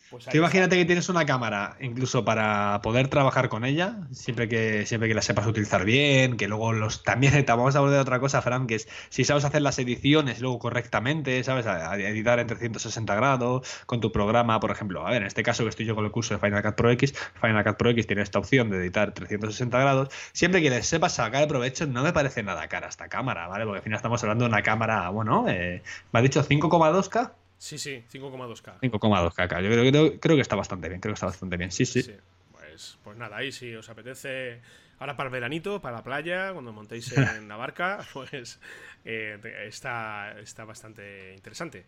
[0.10, 5.10] Pues imagínate que tienes una cámara, incluso para poder trabajar con ella, siempre que, siempre
[5.10, 8.42] que la sepas utilizar bien, que luego los también vamos a hablar de otra cosa,
[8.42, 13.68] Fran, que es si sabes hacer las ediciones luego correctamente, sabes editar en 360 grados
[13.88, 16.12] con tu programa, por ejemplo, a ver, en este caso que estoy yo con el
[16.12, 19.12] curso de Final Cut Pro X, Final Cut Pro X tiene esta opción de editar
[19.12, 23.08] 360 grados, siempre que le sepas sacar el provecho, no me parece nada cara esta
[23.08, 23.66] cámara, ¿vale?
[23.66, 27.32] Porque al final estamos hablando de una cámara, bueno, eh, me ha dicho 5,2K.
[27.66, 28.80] Sí, sí, 5,2K.
[28.80, 29.64] 5,2K.
[29.64, 31.72] Yo creo, creo, que está bastante bien, creo que está bastante bien.
[31.72, 32.16] Sí, sí.
[32.52, 34.62] Pues, pues nada, ahí si os apetece
[35.00, 38.60] ahora para el veranito, para la playa, cuando montéis en la barca, pues
[39.04, 41.88] eh, está, está bastante interesante.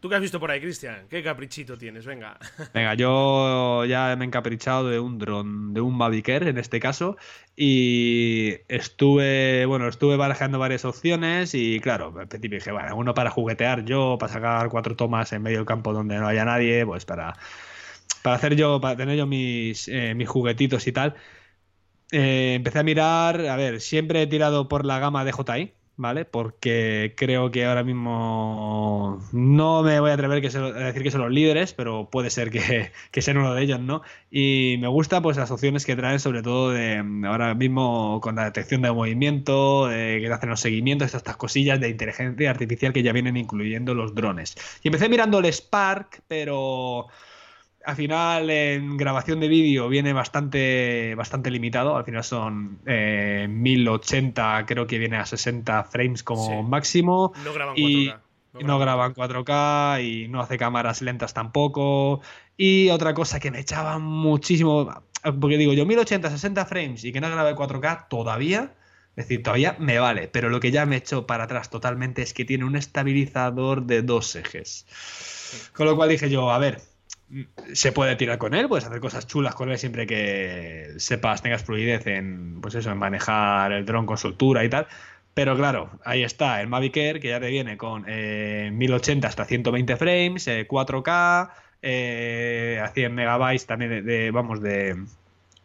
[0.00, 1.06] ¿Tú qué has visto por ahí, Cristian?
[1.10, 2.06] ¿Qué caprichito tienes?
[2.06, 2.38] Venga.
[2.74, 6.80] Venga, yo ya me he encaprichado de un dron, de un Mavic Air en este
[6.80, 7.18] caso,
[7.54, 13.30] y estuve, bueno, estuve barajando varias opciones y claro, al principio dije, bueno, uno para
[13.30, 17.04] juguetear yo, para sacar cuatro tomas en medio del campo donde no haya nadie, pues
[17.04, 17.34] para,
[18.22, 21.14] para hacer yo, para tener yo mis, eh, mis juguetitos y tal.
[22.12, 26.24] Eh, empecé a mirar, a ver, siempre he tirado por la gama de DJI, ¿vale?
[26.24, 31.30] Porque creo que ahora mismo no me voy a atrever a decir que son los
[31.30, 34.02] líderes, pero puede ser que, que, sean uno de ellos, ¿no?
[34.30, 38.44] Y me gusta pues las opciones que traen, sobre todo de ahora mismo con la
[38.46, 43.36] detección de movimiento, que hacen los seguimientos, estas cosillas de inteligencia artificial que ya vienen
[43.36, 44.56] incluyendo los drones.
[44.82, 47.08] Y empecé mirando el Spark, pero
[47.84, 51.96] al final en grabación de vídeo viene bastante, bastante limitado.
[51.96, 57.32] Al final son 1080, eh, creo que viene a 60 frames como máximo.
[57.44, 58.20] No graban 4K.
[58.64, 62.20] No, graban 4K y no hace cámaras lentas tampoco.
[62.56, 65.02] Y otra cosa que me echaba muchísimo,
[65.40, 68.74] porque digo yo 1080, 60 frames y que no grabe 4K todavía.
[69.16, 72.32] Es decir, todavía me vale, pero lo que ya me echó para atrás totalmente es
[72.32, 74.86] que tiene un estabilizador de dos ejes.
[75.74, 76.80] Con lo cual dije yo, a ver,
[77.72, 81.62] se puede tirar con él, puedes hacer cosas chulas con él siempre que sepas, tengas
[81.62, 84.86] fluidez en, pues eso, en manejar el dron con soltura y tal.
[85.34, 89.96] Pero claro, ahí está el Mavic Air que ya te viene con 1080 hasta 120
[89.96, 91.50] frames, 4K,
[91.82, 94.96] eh, a 100 megabytes también de vamos, de,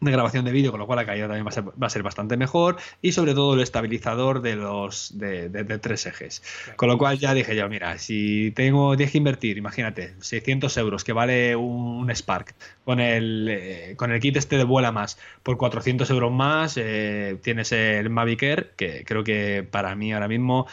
[0.06, 2.76] de grabación de vídeo, con lo cual la caída también va a, ser, bastante mejor
[3.02, 6.42] y sobre todo el estabilizador de los de, tres ejes.
[6.76, 11.04] Con lo cual ya dije yo, mira, si tengo, tienes que invertir, imagínate, 600 euros
[11.04, 15.56] que vale un, Spark con el, eh, con el kit este de vuela más, por
[15.56, 20.66] 400 euros más eh, tienes el Mavic Air, que creo que para mí ahora mismo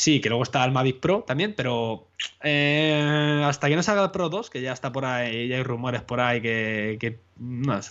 [0.00, 2.08] Sí, que luego está el Mavic Pro también, pero
[2.42, 5.62] eh, hasta que no salga el Pro 2, que ya está por ahí, ya hay
[5.62, 7.20] rumores por ahí que, que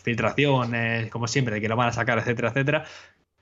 [0.04, 2.86] filtraciones, como siempre, de que lo van a sacar, etcétera, etcétera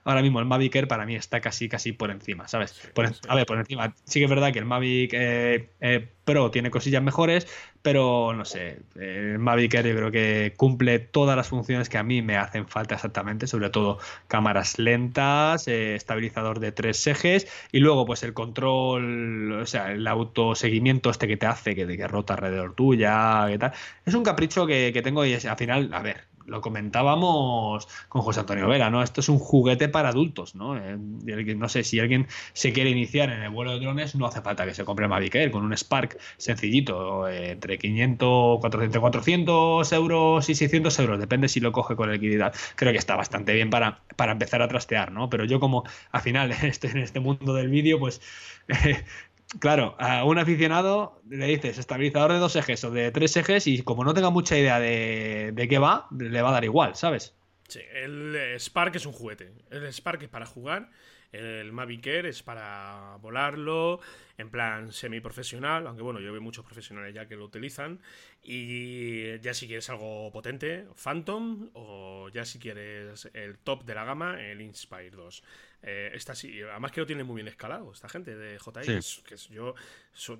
[0.08, 2.80] ahora mismo el Mavic Air para mí está casi casi por encima, ¿sabes?
[3.28, 3.94] A ver, por encima.
[4.04, 7.46] Sí que es verdad que el Mavic eh, eh, Pro tiene cosillas mejores,
[7.82, 12.02] pero no sé, el Mavic Air yo creo que cumple todas las funciones que a
[12.02, 17.80] mí me hacen falta exactamente, sobre todo cámaras lentas, eh, estabilizador de tres ejes y
[17.80, 22.32] luego pues el control, o sea, el autoseguimiento este que te hace, que, que rota
[22.32, 23.72] alrededor tuya, que tal.
[24.06, 28.22] Es un capricho que, que tengo y es, al final, a ver, lo comentábamos con
[28.22, 29.02] José Antonio Vera, ¿no?
[29.02, 30.76] Esto es un juguete para adultos, ¿no?
[30.76, 34.40] Eh, no sé, si alguien se quiere iniciar en el vuelo de drones, no hace
[34.40, 39.92] falta que se compre Mavic Air con un Spark sencillito, eh, entre 500, 400, 400
[39.92, 42.54] euros y 600 euros, depende si lo coge con liquididad.
[42.76, 45.30] Creo que está bastante bien para, para empezar a trastear, ¿no?
[45.30, 48.20] Pero yo como al final estoy en este mundo del vídeo, pues
[49.60, 53.82] Claro, a un aficionado le dices estabilizador de dos ejes o de tres ejes y
[53.82, 57.34] como no tenga mucha idea de, de qué va, le va a dar igual, ¿sabes?
[57.66, 59.52] Sí, el Spark es un juguete.
[59.70, 60.90] El Spark es para jugar,
[61.32, 64.00] el Mavic Air es para volarlo
[64.38, 68.00] en plan semiprofesional, aunque bueno, yo veo muchos profesionales ya que lo utilizan.
[68.42, 74.04] Y ya si quieres algo potente, Phantom, o ya si quieres el top de la
[74.04, 75.42] gama, el Inspire 2.
[75.82, 79.24] Eh, esta sí, además que lo tiene muy bien escalado esta gente de JI.
[79.24, 79.74] Que yo,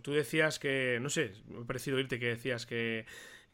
[0.02, 3.04] tú decías que, no sé, me ha parecido oírte que decías que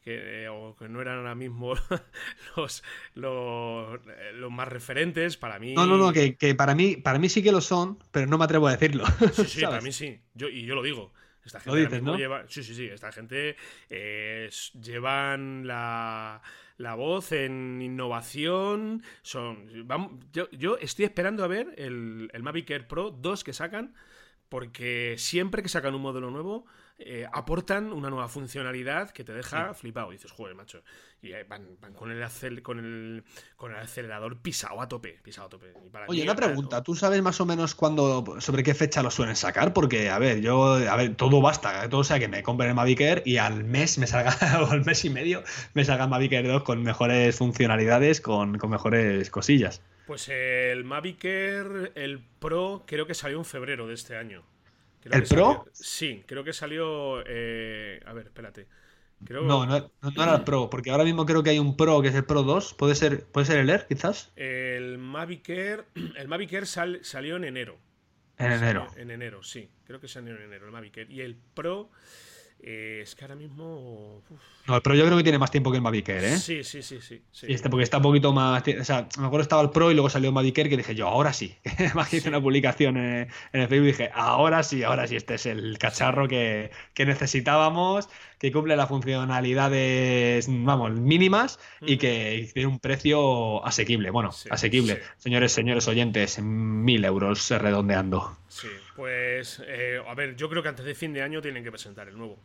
[0.04, 1.74] que, o que no eran ahora mismo
[2.56, 4.00] los, los,
[4.34, 5.74] los, más referentes para mí.
[5.74, 8.44] No, no, no, que, para mí, para mí sí que lo son, pero no me
[8.44, 9.04] atrevo a decirlo.
[9.32, 10.20] Sí, sí, para mí sí.
[10.34, 11.12] Yo, y yo lo digo.
[11.44, 12.16] Esta gente lo dices, ¿no?
[12.16, 12.86] lleva, sí, sí, sí.
[12.86, 13.56] Esta gente
[13.90, 14.48] eh,
[14.80, 16.42] llevan la
[16.76, 19.02] la voz en innovación.
[19.22, 19.68] Son,
[20.32, 23.94] yo, yo, estoy esperando a ver el, el Mavic Air Pro 2 que sacan,
[24.48, 29.74] porque siempre que sacan un modelo nuevo, eh, aportan una nueva funcionalidad que te deja
[29.74, 30.12] flipado.
[30.12, 30.82] Y dices, joder, macho.
[31.20, 33.24] Y van, con, el con, el,
[33.56, 35.18] con el acelerador pisado a tope.
[35.22, 35.72] Pisado a tope.
[36.06, 36.82] Oye, una pregunta.
[36.82, 39.72] ¿Tú sabes más o menos cuándo, sobre qué fecha lo suelen sacar?
[39.72, 41.88] Porque, a ver, yo, a ver, todo basta.
[41.88, 44.84] Todo sea que me compre el Mavic Air y al mes me salga, o al
[44.84, 49.30] mes y medio, me salga el Mavic Air 2 con mejores funcionalidades, con, con mejores
[49.30, 49.82] cosillas.
[50.06, 54.44] Pues el Mavic Air, el Pro, creo que salió en febrero de este año.
[55.04, 55.66] ¿El Pro?
[55.72, 57.22] sí, creo que salió.
[57.26, 58.66] Eh, a ver, espérate.
[59.30, 62.14] No, no, era el Pro, porque ahora mismo creo que hay un Pro que es
[62.14, 62.74] el Pro 2.
[62.74, 64.32] ¿Puede ser, puede ser el Air, quizás?
[64.36, 65.86] El Mavic Air,
[66.16, 67.78] el Mavic Air salió en enero.
[68.36, 68.88] En enero.
[68.96, 69.70] En enero, sí.
[69.84, 71.10] Creo que salió en enero el Mavic Air.
[71.10, 71.90] Y el Pro.
[72.66, 74.22] Eh, es que ahora mismo.
[74.66, 76.38] No, pero yo creo que tiene más tiempo que el Mavic Air, ¿eh?
[76.38, 77.20] Sí, sí, sí, sí.
[77.42, 78.62] Este, porque está un poquito más.
[78.80, 80.94] O sea, me acuerdo estaba el Pro y luego salió el Mavic Air que dije
[80.94, 81.54] yo, ahora sí.
[81.78, 85.44] Además hice una publicación en, el Facebook y dije, ahora sí, ahora sí, este es
[85.44, 93.64] el cacharro que, necesitábamos, que cumple las funcionalidades, vamos, mínimas y que tiene un precio
[93.66, 94.08] asequible.
[94.08, 95.02] Bueno, asequible.
[95.18, 98.38] Señores, señores oyentes, mil euros redondeando.
[98.54, 101.72] Sí, pues, eh, a ver, yo creo que antes de fin de año tienen que
[101.72, 102.38] presentar el nuevo.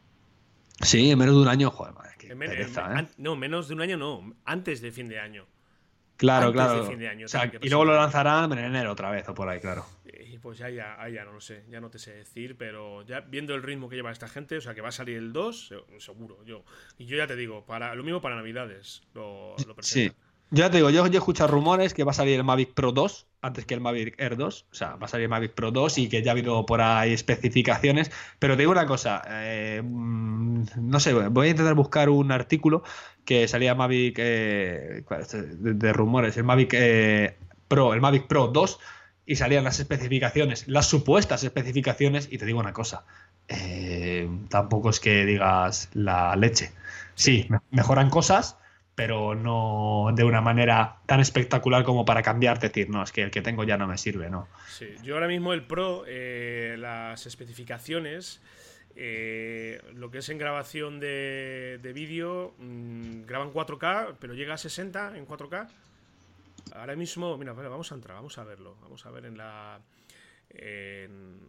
[0.81, 3.07] Sí, en menos de un año, joder, madre, qué pereza, ¿eh?
[3.17, 5.45] No, menos de un año no, antes de fin de año.
[6.17, 6.91] Claro, claro.
[7.61, 9.85] y luego lo lanzarán en enero otra vez o por ahí, claro.
[10.03, 13.21] Y pues ya, ya, ya no lo sé, ya no te sé decir, pero ya
[13.21, 15.73] viendo el ritmo que lleva esta gente, o sea que va a salir el 2,
[15.99, 16.43] seguro.
[16.43, 16.65] Yo,
[16.97, 20.13] y yo ya te digo, para lo mismo para Navidades lo, lo Sí, yo
[20.51, 22.91] ya te digo, yo, yo he escuchado rumores que va a salir el Mavic Pro
[22.91, 24.65] 2 antes que el Mavic Air 2.
[24.71, 26.81] O sea, va a salir el Mavic Pro 2 y que ya ha habido por
[26.81, 28.11] ahí especificaciones.
[28.39, 32.83] Pero te digo una cosa, eh, mm, no sé, voy a intentar buscar un artículo
[33.25, 35.03] que salía Mavic eh,
[35.59, 37.37] de, rumores, el Mavic eh,
[37.67, 38.79] Pro, el Mavic Pro 2
[39.25, 43.05] y salían las especificaciones, las supuestas especificaciones y te digo una cosa,
[44.49, 46.71] tampoco es que digas la leche.
[47.13, 48.57] Sí, mejoran cosas,
[48.99, 53.31] pero no de una manera tan espectacular como para cambiar, decir, no, es que el
[53.31, 54.49] que tengo ya no me sirve, ¿no?
[54.67, 58.41] Sí, yo ahora mismo el Pro, eh, las especificaciones,
[58.97, 65.17] eh, lo que es en grabación de, vídeo, mm, graban 4K, pero llega a 60
[65.17, 65.69] en 4K.
[66.75, 69.79] Ahora mismo, mira, vamos a entrar, vamos a verlo, vamos a ver en la...
[70.49, 71.39] En,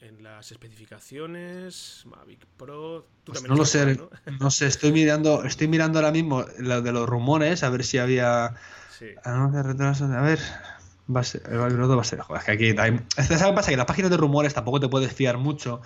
[0.00, 3.06] en las especificaciones, Mavic Pro.
[3.24, 3.98] Pues no lo sé,
[4.40, 4.50] ¿no?
[4.50, 8.54] sé, estoy mirando, estoy mirando ahora mismo lo de los rumores, a ver si había.
[8.96, 9.06] Sí.
[9.24, 10.38] A ver,
[11.14, 12.18] Va a ser, el va a ser.
[12.20, 13.70] Joder, es que aquí hay, ¿Sabes pasa?
[13.70, 15.80] Que las páginas de rumores tampoco te puedes fiar mucho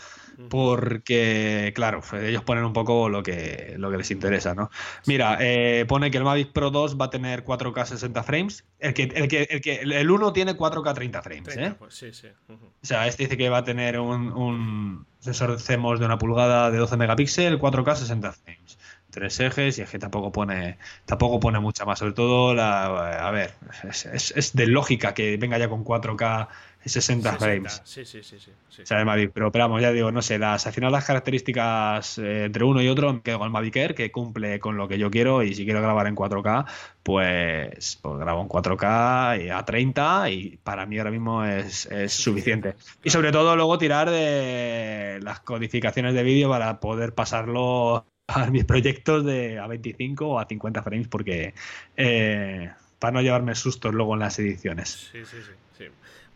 [0.48, 4.70] porque, claro, ellos ponen un poco lo que, lo que les interesa, ¿no?
[5.06, 8.64] Mira, eh, pone que el Mavic Pro 2 va a tener 4K 60 frames.
[8.78, 11.74] El que, el que, el, que, el 1 tiene 4K 30 frames, ¿eh?
[11.78, 12.28] Pues, sí, sí.
[12.48, 16.16] O sea, este dice que va a tener un, un sensor de CMOS de una
[16.16, 18.78] pulgada de 12 megapíxeles, 4K 60 frames
[19.10, 21.98] tres ejes y es que tampoco pone tampoco pone mucha más.
[21.98, 23.52] Sobre todo la a ver
[23.84, 26.48] es, es, de lógica que venga ya con 4K
[26.82, 27.82] 60, frames.
[27.84, 28.50] sí sí sí sí,
[28.82, 31.04] O sea, el Mavic pero, pero vamos ya digo no sé las al final las
[31.04, 34.78] características eh, entre uno y otro me quedo con el Mavic Air que cumple con
[34.78, 36.64] lo que yo quiero y si quiero grabar en 4K
[37.02, 42.12] pues, pues grabo en 4K y a 30 y para mí ahora mismo es, es
[42.14, 42.76] suficiente.
[43.04, 48.06] y sobre todo luego tirar de las codificaciones de vídeo para poder pasarlo
[48.50, 51.54] mis proyectos de a 25 o a 50 frames porque
[51.96, 55.10] eh, para no llevarme sustos luego en las ediciones.
[55.12, 55.52] Sí, sí, sí.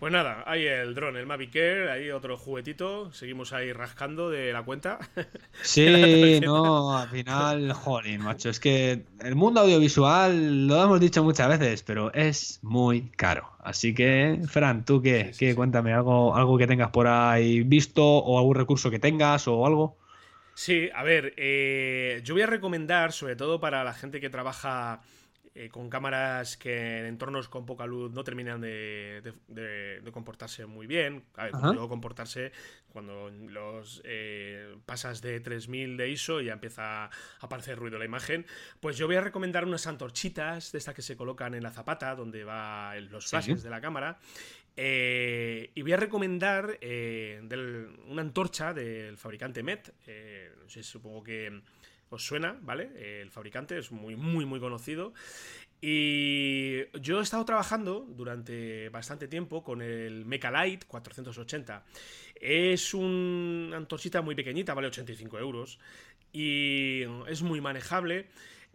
[0.05, 4.53] Pues nada, hay el dron, el Mavic Air, hay otro juguetito, seguimos ahí rascando de
[4.53, 4.99] la cuenta.
[5.63, 11.49] Sí, no, al final, jolín, macho, es que el mundo audiovisual, lo hemos dicho muchas
[11.49, 13.49] veces, pero es muy caro.
[13.61, 15.33] Así que, Fran, ¿tú qué?
[15.39, 15.55] ¿Qué?
[15.55, 19.97] Cuéntame, algo, algo que tengas por ahí visto o algún recurso que tengas o algo.
[20.55, 25.01] Sí, a ver, eh, yo voy a recomendar, sobre todo para la gente que trabaja
[25.57, 31.25] eh, con cámaras que en entornos con poca luz no terminan de, comportarse muy bien.
[31.37, 32.53] A ver, cuando comportarse
[32.95, 38.05] cuando los eh, pasas de 3000 de ISO y ya empieza a aparecer ruido la
[38.05, 38.47] imagen.
[38.79, 42.15] Pues yo voy a recomendar unas antorchitas de estas que se colocan en la zapata,
[42.15, 44.19] donde va los flashes de la cámara.
[44.77, 47.41] Eh, y voy a recomendar eh,
[48.09, 49.95] una antorcha del fabricante Met.
[50.07, 51.63] Eh, sé, supongo que
[52.11, 53.23] os suena, ¿vale?
[53.23, 55.15] el fabricante es muy, muy, muy conocido.
[55.81, 61.85] Y yo he estado trabajando durante bastante tiempo con el Light 480.
[62.37, 65.79] Es una antorchita muy pequeñita, vale 85 euros.
[66.33, 68.29] Y es muy manejable.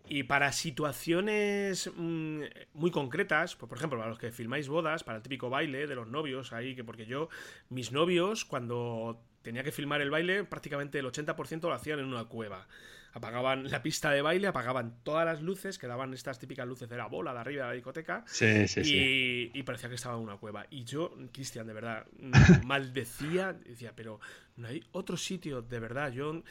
[0.09, 2.41] Y para situaciones mm,
[2.73, 5.95] muy concretas, pues por ejemplo, para los que filmáis bodas, para el típico baile de
[5.95, 7.29] los novios, ahí que porque yo,
[7.69, 12.25] mis novios, cuando tenía que filmar el baile, prácticamente el 80% lo hacían en una
[12.25, 12.67] cueva
[13.13, 17.07] apagaban la pista de baile, apagaban todas las luces, quedaban estas típicas luces de la
[17.07, 18.23] bola de arriba de la discoteca.
[18.27, 19.51] Sí, sí, y, sí.
[19.53, 20.65] y parecía que estaba en una cueva.
[20.69, 22.05] Y yo, Cristian, de verdad,
[22.65, 24.19] maldecía, decía, pero
[24.57, 26.43] no hay otro sitio, de verdad, yo,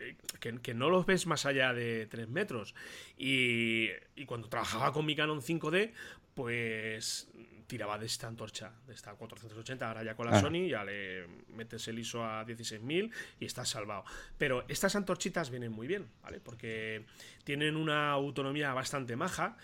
[0.00, 2.74] eh, que, que, no los ves más allá de 3 metros.
[3.16, 5.92] Y, y cuando trabajaba con mi Canon 5D,
[6.34, 7.28] pues
[7.68, 10.40] tiraba de esta antorcha, de esta 480, ahora ya con la ah.
[10.40, 14.04] Sony, ya le metes el ISO a 16.000 y estás salvado.
[14.38, 16.40] Pero estas antorchitas vienen muy bien, ¿vale?
[16.40, 17.04] Porque
[17.44, 19.56] tienen una autonomía bastante maja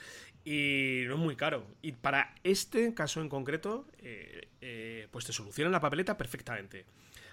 [0.44, 1.66] y no es muy caro.
[1.80, 6.84] Y para este caso en concreto, eh, eh, pues te solucionan la papeleta perfectamente.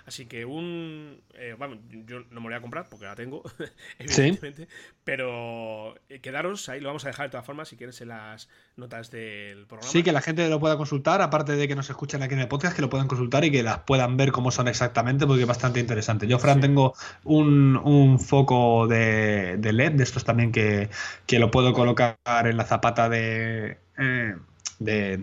[0.05, 1.21] Así que un.
[1.35, 3.43] Eh, bueno, yo no me lo voy a comprar porque la tengo,
[3.99, 4.67] evidentemente.
[5.03, 8.49] Pero eh, quedaros ahí, lo vamos a dejar de todas formas si quieres en las
[8.75, 9.91] notas del programa.
[9.91, 12.47] Sí, que la gente lo pueda consultar, aparte de que nos escuchen aquí en el
[12.47, 15.47] podcast, que lo puedan consultar y que las puedan ver cómo son exactamente, porque es
[15.47, 16.27] bastante interesante.
[16.27, 16.93] Yo, Fran, tengo
[17.23, 20.89] un, foco de, LED, de estos también que,
[21.25, 23.77] que lo puedo colocar en la zapata de.
[23.97, 24.35] Eh,
[24.81, 25.19] de,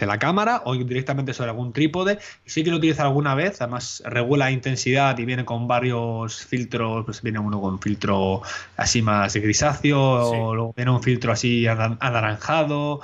[0.00, 2.18] la cámara o directamente sobre algún trípode.
[2.44, 7.22] Sí que lo utilizo alguna vez, además regula intensidad y viene con varios filtros, pues
[7.22, 8.42] viene uno con filtro
[8.76, 13.00] así más grisáceo, o luego viene un filtro así anaranjado.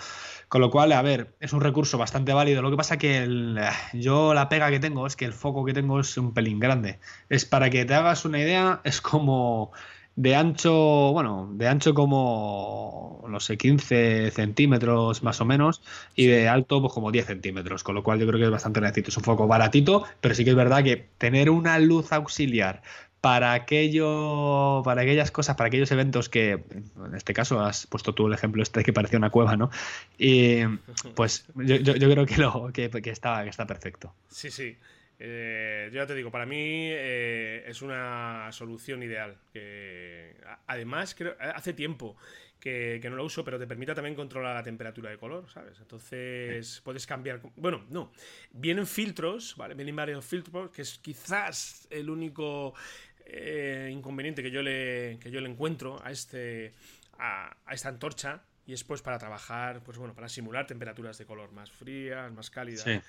[0.49, 2.63] Con lo cual, a ver, es un recurso bastante válido.
[2.63, 3.61] Lo que pasa que el,
[3.93, 7.01] yo la pega que tengo es que el foco que tengo es un pelín grande.
[7.29, 9.73] Es para que te hagas una idea, es como
[10.19, 15.81] de ancho, bueno, de ancho como, no sé, 15 centímetros más o menos,
[16.17, 18.81] y de alto pues como 10 centímetros, con lo cual yo creo que es bastante
[18.81, 19.11] necesito.
[19.11, 22.83] Es un foco baratito, pero sí que es verdad que tener una luz auxiliar
[23.21, 28.27] para aquello, para aquellas cosas, para aquellos eventos que, en este caso has puesto tú
[28.27, 29.71] el ejemplo este que parecía una cueva, ¿no?
[30.19, 30.65] Y
[31.15, 34.13] pues yo, yo, creo que, lo, que, que, está, que está perfecto.
[34.29, 34.77] Sí, sí.
[35.21, 39.37] Eh, yo ya te digo, para mí eh, es una solución ideal.
[39.53, 42.17] Que, además, creo, hace tiempo
[42.61, 45.79] que, no lo uso, pero te permite también controlar la temperatura de color, ¿sabes?
[45.81, 47.41] Entonces puedes cambiar.
[47.57, 48.13] Bueno, no.
[48.53, 49.75] Vienen filtros, ¿vale?
[49.75, 52.75] Vienen varios filtros, que es quizás el único
[53.27, 56.75] eh, inconveniente que yo, le, que yo le encuentro a, este,
[57.19, 58.43] a, a esta antorcha.
[58.67, 62.51] Y es pues para trabajar, pues bueno, para simular temperaturas de color más frías, más
[62.51, 62.83] cálidas.
[62.83, 63.01] Sí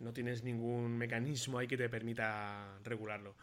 [0.00, 3.34] no tienes ningún mecanismo ahí que te permita regularlo.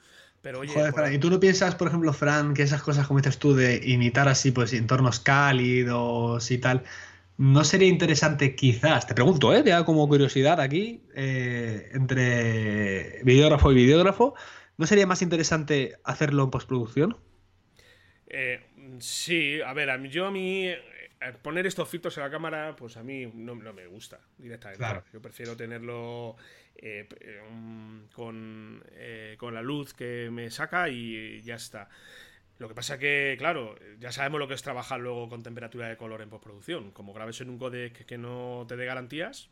[0.41, 0.73] Pero oye,
[1.13, 4.27] ¿y tú no piensas, por ejemplo, Fran, que esas cosas como dices tú de imitar
[4.27, 6.83] así pues entornos cálidos y tal,
[7.37, 9.63] no sería interesante quizás, te pregunto, ¿eh?
[9.65, 14.35] Ya como curiosidad aquí, eh, entre videógrafo y videógrafo,
[14.77, 17.17] ¿no sería más interesante hacerlo en postproducción?
[18.27, 18.59] Eh,
[18.99, 20.67] sí, a ver, yo a mí
[21.41, 24.85] poner estos filtros en la cámara, pues a mí no, me gusta directamente.
[25.11, 26.35] Yo prefiero tenerlo
[26.75, 27.07] eh,
[28.13, 31.89] con, eh, con, la luz que me saca y ya está.
[32.59, 35.97] Lo que pasa que, claro, ya sabemos lo que es trabajar luego con temperatura de
[35.97, 36.91] color en postproducción.
[36.91, 39.49] Como grabes en un codec que no te dé garantías,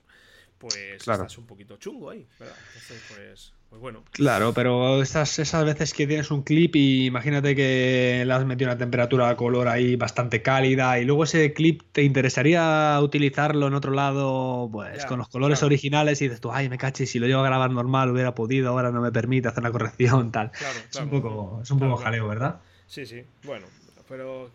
[0.62, 4.04] pues estás un poquito chungo ahí, Entonces, pues, pues, bueno.
[4.12, 8.70] Claro, pero esas, esas veces que tienes un clip y imagínate que le has metido
[8.70, 13.74] una temperatura de color ahí bastante cálida y luego ese clip te interesaría utilizarlo en
[13.74, 17.26] otro lado, pues con los colores originales y dices tú, ay, me caché, si lo
[17.26, 20.52] llevo a grabar normal hubiera podido, ahora no me permite hacer la corrección, tal.
[20.90, 22.62] es un poco, es un poco jaleo, ¿verdad?
[22.86, 23.66] Sí, sí, bueno,
[24.12, 24.52] pero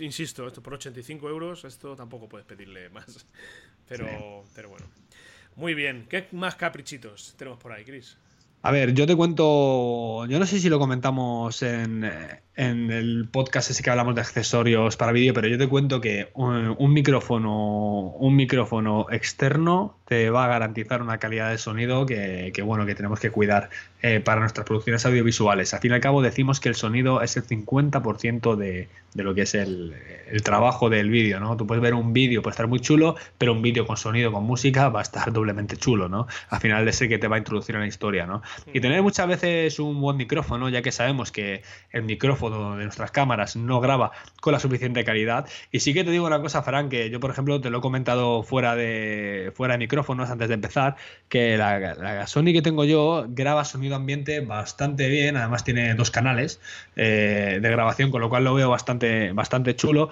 [0.00, 3.26] insisto, esto por 85 euros, esto tampoco puedes pedirle más.
[3.88, 4.86] Pero, pero bueno.
[5.56, 8.16] Muy bien, ¿qué más caprichitos tenemos por ahí, Chris?
[8.64, 12.08] A ver, yo te cuento, yo no sé si lo comentamos en,
[12.54, 16.30] en el podcast ese que hablamos de accesorios para vídeo, pero yo te cuento que
[16.34, 22.86] un, micrófono, un micrófono externo te va a garantizar una calidad de sonido que, bueno,
[22.86, 23.70] que tenemos que cuidar
[24.04, 25.72] eh, para nuestras producciones audiovisuales.
[25.74, 29.32] Al fin y al cabo decimos que el sonido es el 50% de, de, lo
[29.32, 29.94] que es el,
[30.42, 31.56] trabajo del vídeo, ¿no?
[31.56, 34.42] Tú puedes ver un vídeo, puede estar muy chulo, pero un vídeo con sonido, con
[34.42, 36.26] música, va a estar doblemente chulo, ¿no?
[36.50, 38.42] Al final de ese que te va a introducir en la historia, ¿no?
[38.72, 43.12] Y tener muchas veces un buen micrófono, ya que sabemos que el micrófono de nuestras
[43.12, 45.46] cámaras no graba con la suficiente calidad.
[45.70, 47.80] Y sí que te digo una cosa, Fran, que yo, por ejemplo, te lo he
[47.80, 50.96] comentado fuera de, fuera de micrófonos antes de empezar,
[51.28, 56.60] que la Sony que tengo yo graba sonido ambiente bastante bien, además tiene dos canales
[56.96, 60.10] eh, de grabación, con lo cual lo veo bastante, bastante chulo.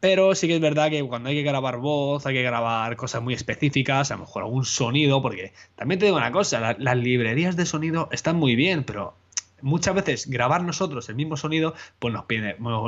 [0.00, 3.22] Pero sí que es verdad que cuando hay que grabar voz, hay que grabar cosas
[3.22, 7.56] muy específicas, a lo mejor algún sonido, porque también te digo una cosa, las librerías
[7.56, 9.14] de sonido están muy bien, pero
[9.62, 12.24] muchas veces grabar nosotros el mismo sonido, pues nos,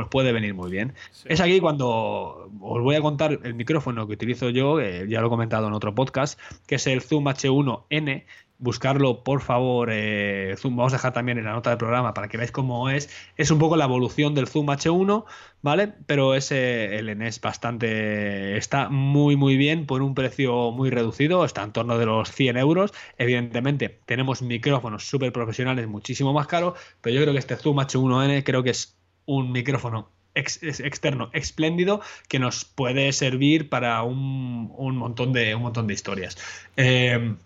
[0.08, 0.94] puede venir muy bien.
[1.24, 5.30] Es aquí cuando os voy a contar el micrófono que utilizo yo, ya lo he
[5.30, 8.24] comentado en otro podcast, que es el Zoom H1N,
[8.58, 12.28] buscarlo por favor eh, Zoom vamos a dejar también en la nota del programa para
[12.28, 13.10] que veáis cómo es.
[13.36, 15.24] Es un poco la evolución del Zoom H1
[15.62, 21.44] vale pero ese el es bastante está muy muy bien por un precio muy reducido
[21.44, 22.92] está en torno de los 100 euros.
[23.18, 28.44] Evidentemente tenemos micrófonos súper profesionales muchísimo más caros pero yo creo que este Zoom H1N
[28.44, 28.96] creo que es
[29.26, 35.86] un micrófono externo espléndido que nos puede servir para un, un, montón de un montón
[35.86, 36.36] de historias.
[36.76, 37.36] Eh,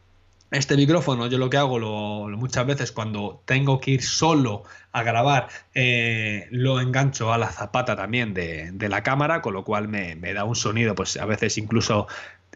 [0.50, 5.02] este micrófono yo lo que hago lo, muchas veces cuando tengo que ir solo a
[5.02, 10.16] grabar eh, lo engancho a la zapata también de, la cámara, con lo cual me,
[10.32, 12.06] da un sonido pues a veces incluso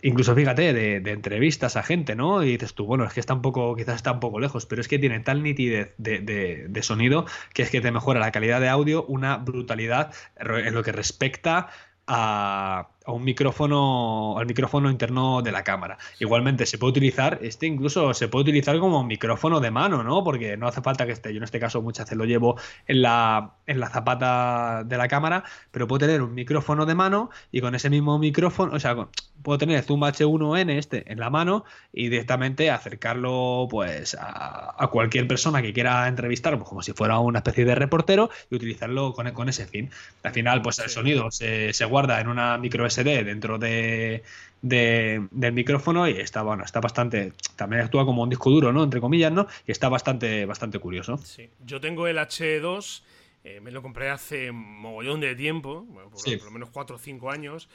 [0.05, 2.43] incluso fíjate, de, entrevistas a gente, ¿no?
[2.43, 4.81] Y dices tú, bueno, es que está un poco, quizás está un poco lejos, pero
[4.81, 8.69] es que tiene tal nitidez de, sonido que es que te mejora la calidad de
[8.69, 11.69] audio, una brutalidad en lo que respecta
[12.09, 15.99] a, a un micrófono, al micrófono interno de la cámara.
[16.19, 20.25] Igualmente se puede utilizar, este incluso se puede utilizar como micrófono de mano, ¿no?
[20.25, 23.03] Porque no hace falta que esté, yo en este caso muchas veces lo llevo en
[23.03, 27.61] la, en la zapata de la cámara, pero puedo tener un micrófono de mano y
[27.61, 29.09] con ese mismo micrófono, o sea,
[29.43, 35.27] puedo tener el Zoom H1N este en la mano y directamente acercarlo pues a, cualquier
[35.27, 39.31] persona que quiera entrevistar, pues, como si fuera una especie de reportero y utilizarlo con,
[39.33, 39.91] con ese fin.
[40.23, 44.23] Al final, pues el sonido se, se guarda en una micro SD dentro de,
[44.61, 48.85] del micrófono y está bueno, está bastante, también actúa como un disco duro, ¿no?
[48.85, 49.47] Entre comillas, ¿no?
[49.67, 51.19] Y está bastante, bastante curioso.
[51.19, 53.03] Sí, yo tengo el H2,
[53.45, 57.69] eh, me lo compré hace mogollón de tiempo, por, lo menos 4 o 5 años.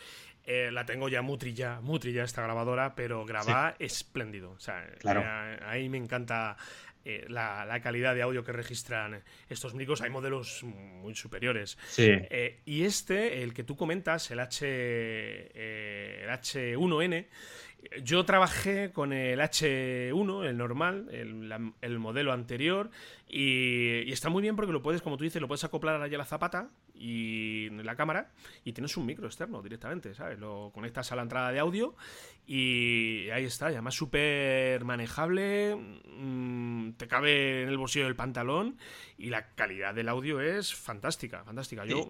[0.50, 4.52] Eh, la tengo ya muy trilla, muy trilla esta grabadora, pero graba espléndido.
[4.52, 6.56] O sea, eh, ahí me encanta
[7.10, 10.02] eh, la, calidad de audio que registran estos micros.
[10.02, 11.78] Hay modelos muy superiores.
[11.98, 17.28] Eh, y este, el que tú comentas, el, H, eh, el H1N,
[18.04, 22.92] yo trabajé con el H1, el normal, el, modelo anterior,
[23.30, 26.20] y, está muy bien porque lo puedes, como tú dices, lo puedes acoplar allá a
[26.20, 26.70] la zapata
[27.00, 28.32] y la cámara
[28.64, 30.40] y tienes un micro externo directamente, ¿sabes?
[30.40, 31.96] Lo conectas a la entrada de audio
[32.46, 38.78] y ahí está, y además súper manejable, mm, te cabe en el bolsillo del pantalón
[39.18, 41.86] y la calidad del audio es fantástica, fantástica.
[41.86, 42.08] Yo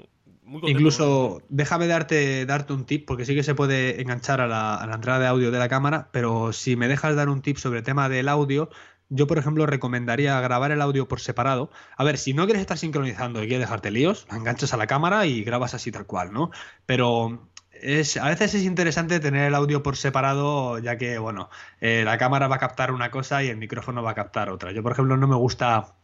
[0.63, 4.87] Incluso, déjame darte, darte un tip, porque sí que se puede enganchar a la, a
[4.87, 7.79] la, entrada de audio de la cámara, pero si me dejas dar un tip sobre
[7.79, 8.69] el tema del audio,
[9.09, 11.69] yo, por ejemplo, recomendaría grabar el audio por separado.
[11.95, 15.25] A ver, si no quieres estar sincronizando y quieres dejarte líos, enganchas a la cámara
[15.25, 16.51] y grabas así tal cual, ¿no?
[16.85, 21.49] Pero es, a veces es interesante tener el audio por separado, ya que, bueno,
[21.81, 24.71] eh, la cámara va a captar una cosa y el micrófono va a captar otra.
[24.71, 25.96] Yo, por ejemplo, no me gusta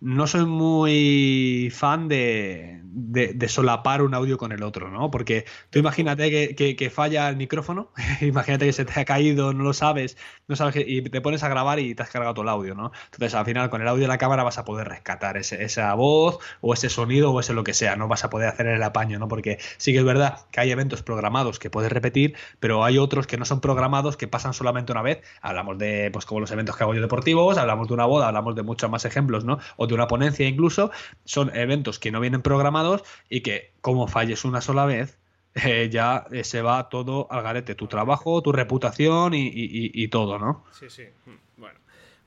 [0.00, 5.10] no soy muy fan de, de, solapar un audio con el otro, ¿no?
[5.10, 9.72] Porque tú imagínate que, falla el micrófono, imagínate que se te ha caído, no lo
[9.72, 10.16] sabes,
[10.48, 12.92] no sabes y te pones a grabar y te has cargado todo el audio, ¿no?
[13.06, 16.38] Entonces al final con el audio de la cámara vas a poder rescatar esa voz
[16.60, 19.18] o ese sonido o ese lo que sea, no vas a poder hacer el apaño,
[19.18, 19.28] ¿no?
[19.28, 23.26] Porque sí que es verdad que hay eventos programados que puedes repetir, pero hay otros
[23.26, 25.22] que no son programados que pasan solamente una vez.
[25.42, 28.54] Hablamos de, pues como los eventos que hago yo deportivos, hablamos de una boda, hablamos
[28.54, 29.58] de muchos más ejemplos, ¿no?
[29.86, 30.90] De una ponencia incluso,
[31.24, 35.18] son eventos que no vienen programados y que como falles una sola vez,
[35.54, 40.64] eh, ya eh, se va todo al garete, tu trabajo, tu reputación y, todo, ¿no?
[40.72, 41.04] Sí, sí.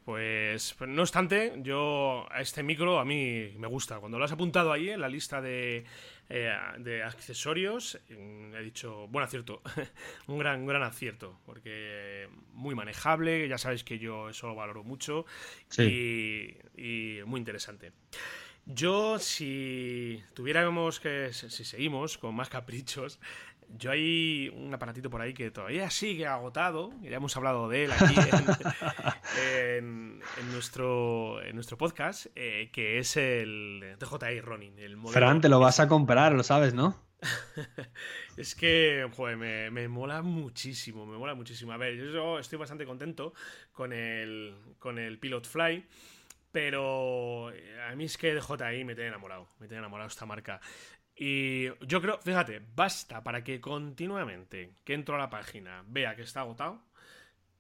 [0.09, 3.99] Pues, pues no obstante, yo a este micro a mí me gusta.
[3.99, 5.85] Cuando lo has apuntado ahí en la lista de,
[6.29, 9.61] eh, de accesorios, mm, he dicho, buen acierto,
[10.25, 15.27] un gran, gran acierto, porque muy manejable, ya sabéis que yo eso lo valoro mucho
[15.77, 17.91] y, y muy interesante.
[18.65, 23.19] Yo, si tuviéramos que, si seguimos con más caprichos,
[23.77, 27.91] yo hay un aparatito por ahí que todavía sigue agotado, ya hemos hablado de él
[27.91, 28.15] aquí
[29.77, 30.19] en,
[30.51, 34.77] nuestro, en nuestro podcast, eh, que es el DJI Ronin.
[34.79, 36.95] El modelo Fran, te lo vas a comprar, lo sabes, ¿no?
[38.37, 41.71] es que, joder, me, me, mola muchísimo, me mola muchísimo.
[41.73, 43.33] A ver, yo estoy bastante contento
[43.71, 45.85] con el, con el Pilot Fly.
[46.51, 47.49] Pero
[47.87, 50.59] a mí es que DJI me tiene enamorado, me tiene enamorado esta marca.
[51.21, 56.21] Y yo creo, fíjate, basta para que continuamente que entro a la página vea que
[56.21, 56.81] está agotado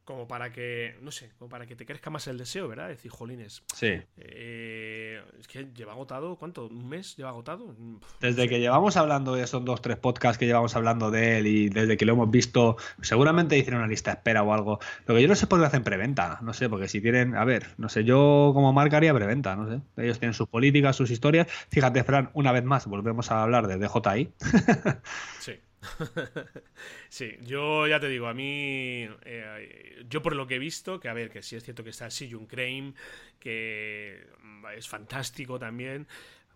[0.09, 2.87] como para que, no sé, como para que te crezca más el deseo, ¿verdad?
[2.87, 3.61] Decir, jolines.
[3.75, 4.01] Sí.
[4.17, 6.65] Eh, es que lleva agotado, ¿cuánto?
[6.65, 7.75] ¿Un mes lleva agotado?
[8.19, 11.69] Desde que llevamos hablando de esos dos, tres podcasts que llevamos hablando de él y
[11.69, 14.79] desde que lo hemos visto, seguramente hicieron una lista de espera o algo.
[15.05, 17.45] Lo que yo no sé por qué hacen preventa, no sé, porque si tienen, a
[17.45, 19.79] ver, no sé, yo como marca haría preventa, no sé.
[19.95, 21.45] Ellos tienen sus políticas, sus historias.
[21.69, 24.33] Fíjate, Fran, una vez más, volvemos a hablar de DJI.
[25.39, 25.53] sí.
[27.09, 31.09] sí, yo ya te digo, a mí, eh, yo por lo que he visto, que
[31.09, 32.93] a ver, que sí es cierto que está Siyun Crane,
[33.39, 34.27] que
[34.75, 36.07] es fantástico también,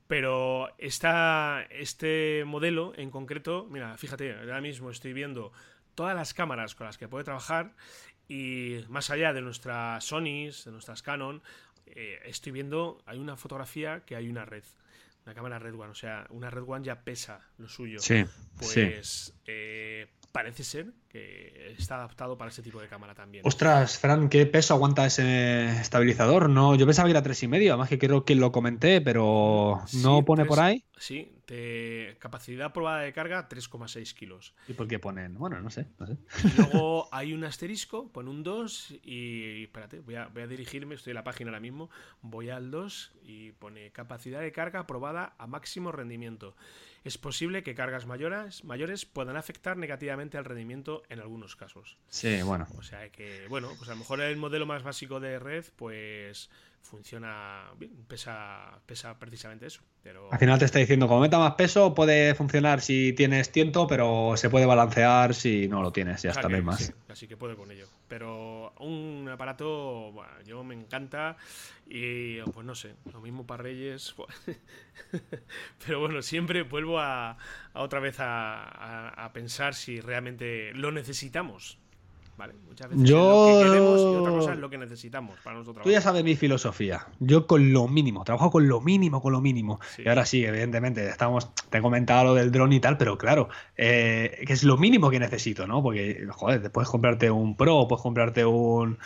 [0.08, 5.52] pero está este modelo en concreto, mira, fíjate, ahora mismo estoy viendo
[5.96, 7.74] todas las cámaras con las que puede trabajar
[8.28, 11.42] y más allá de nuestras Sonys, de nuestras Canon,
[11.86, 14.64] eh, estoy viendo, hay una fotografía que hay una red.
[15.26, 18.00] Una cámara Red One, o sea, una Red One ya pesa lo suyo.
[18.00, 18.26] Sí.
[18.58, 23.46] Pues Eh, parece ser que está adaptado para ese tipo de cámara también.
[23.46, 26.50] Ostras, Fran, ¿qué peso aguanta ese estabilizador?
[26.50, 29.82] No, yo pensaba que era tres y medio, además que creo que lo comenté, pero
[30.02, 30.84] no pone por ahí.
[30.98, 31.32] Sí,
[32.20, 34.54] capacidad probada de carga 3,6 kilos.
[34.68, 35.36] ¿Y por qué ponen?
[35.36, 36.18] Bueno, no sé, no sé.
[36.58, 41.12] luego hay un asterisco, pone un 2 y espérate, voy a, voy a dirigirme, estoy
[41.12, 41.90] en la página ahora mismo,
[42.22, 46.56] voy al 2 y pone capacidad de carga probada a máximo rendimiento
[47.04, 51.98] es posible que cargas mayores, mayores puedan afectar negativamente al rendimiento en algunos casos.
[52.08, 52.66] Sí, bueno.
[52.78, 56.50] O sea que, bueno, pues a lo mejor el modelo más básico de red, pues
[56.84, 59.82] funciona bien, pesa, pesa precisamente eso.
[60.04, 60.32] Pero...
[60.32, 64.34] Al final te está diciendo, como meta más peso, puede funcionar si tienes tiento, pero
[64.36, 66.94] se puede balancear si no lo tienes, ya está, más.
[67.10, 67.88] así que puede con ello.
[68.08, 71.38] Pero un aparato, bueno, yo me encanta
[71.88, 74.14] y pues no sé, lo mismo para Reyes.
[75.86, 77.38] pero bueno, siempre vuelvo a,
[77.74, 81.80] otra vez a pensar si realmente lo necesitamos.
[82.68, 83.18] Muchas veces yo...
[83.18, 85.84] lo que queremos y otra cosa es lo que necesitamos para nosotros.
[85.84, 87.06] Tú ya sabes mi filosofía.
[87.20, 89.80] Yo con lo mínimo, trabajo con lo mínimo, con lo mínimo.
[89.98, 93.50] Y ahora sí, evidentemente, estamos, te he comentado lo del dron y tal, pero claro,
[93.78, 95.84] eh, que es lo mínimo que necesito, ¿no?
[95.84, 98.98] Porque, joder, puedes comprarte un Pro, puedes comprarte un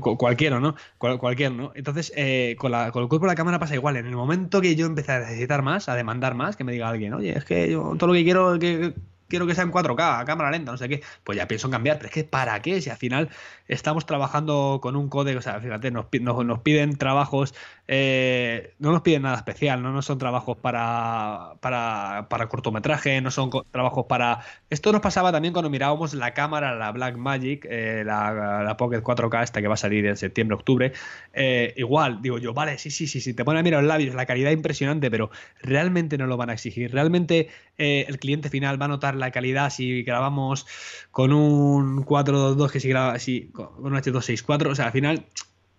[0.00, 0.74] cualquiera, ¿no?
[0.98, 1.72] cualquier, ¿no?
[1.74, 3.96] Entonces, eh, con, la, con, el cuerpo de la cámara pasa igual.
[3.96, 6.88] En el momento que yo empecé a necesitar más, a demandar más, que me diga
[6.88, 8.94] alguien, oye, es que yo todo lo que quiero que
[9.28, 11.72] quiero que sea en 4K, a cámara lenta, no sé qué, pues ya pienso en
[11.72, 12.80] cambiar, pero es que ¿para qué?
[12.80, 13.28] Si al final
[13.68, 17.54] estamos trabajando con un código, o sea, fíjate, nos, nos, piden trabajos,
[17.88, 23.50] eh, no nos piden nada especial, no, son trabajos para, para, para cortometraje, no son
[23.70, 24.40] trabajos para...
[24.70, 29.42] Esto nos pasaba también cuando mirábamos la cámara, la Blackmagic, eh, la, la, Pocket 4K,
[29.42, 30.92] esta que va a salir en septiembre, octubre,
[31.32, 34.14] eh, igual, digo yo, vale, sí, sí, sí, sí, te ponen a mirar los labios,
[34.14, 37.48] la calidad impresionante, pero realmente no lo van a exigir, realmente
[37.78, 40.66] el cliente final va a notar la calidad si grabamos
[41.10, 45.26] con un 422 que si graba así con un H264, o sea, al final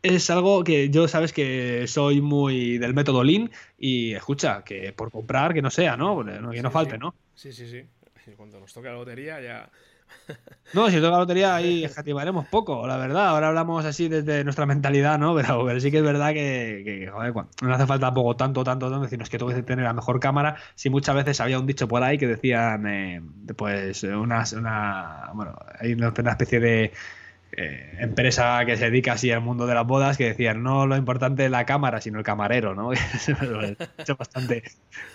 [0.04, 5.12] es algo que yo sabes que soy muy del método Lean y escucha, que por
[5.12, 6.24] comprar que no sea, ¿no?
[6.24, 7.16] Que no falte, ¿no?
[7.36, 7.84] Sí, sí, sí.
[8.36, 9.70] Cuando nos toque la lotería ya
[10.74, 13.30] no, si toca la lotería ahí escativaremos poco, la verdad.
[13.30, 15.36] Ahora hablamos así desde nuestra mentalidad, ¿no?
[15.36, 19.30] Pero, sí que es verdad que, joder, no hace falta poco, tanto, tanto, tanto, decirnos
[19.30, 20.58] que tengo que tener la mejor cámara.
[20.76, 23.22] Si muchas veces había un dicho por ahí que decían, eh,
[23.56, 26.92] pues, una, una, bueno, hay una especie de
[27.54, 30.98] eh, empresa que se dedica así al mundo de las bodas que decían no lo
[30.98, 34.64] importante es la cámara sino el camarero no es bastante.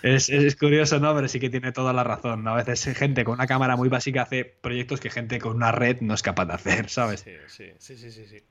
[0.01, 3.47] Es, curioso no pero sí que tiene toda la razón a veces gente con una
[3.47, 6.89] cámara muy básica hace proyectos que gente con una red no es capaz de hacer
[6.89, 8.43] sabes sí sí sí sí, sí.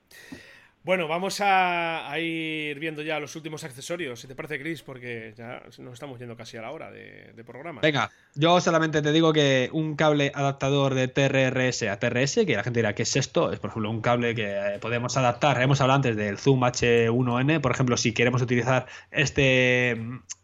[0.83, 5.63] Bueno, vamos a, ir viendo ya los últimos accesorios, si te parece, Chris, porque ya
[5.79, 7.79] nos estamos yendo casi a la hora de, programa.
[7.81, 12.63] Venga, yo solamente te digo que un cable adaptador de TRRS a TRS, que la
[12.63, 13.53] gente dirá, ¿qué es esto?
[13.53, 15.61] Es, por ejemplo, un cable que eh, podemos adaptar.
[15.61, 19.97] Hemos hablado antes del Zoom H1N, por ejemplo, si queremos utilizar este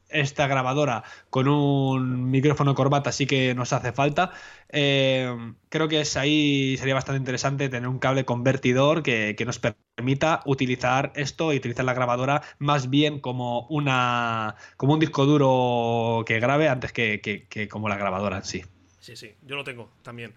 [0.10, 4.32] esta grabadora con un micrófono corbata sí que nos hace falta.
[4.70, 10.42] Eh, creo que es ahí sería bastante interesante tener un cable convertidor que, nos permita
[10.46, 16.40] utilizar esto y utilizar la grabadora más bien como una como un disco duro que
[16.40, 18.64] grabe antes que, que como la grabadora en sí.
[19.00, 20.34] Sí, sí, yo lo tengo también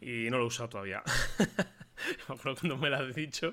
[0.00, 1.02] y no lo he usado todavía.
[2.42, 3.52] cuando me lo has dicho,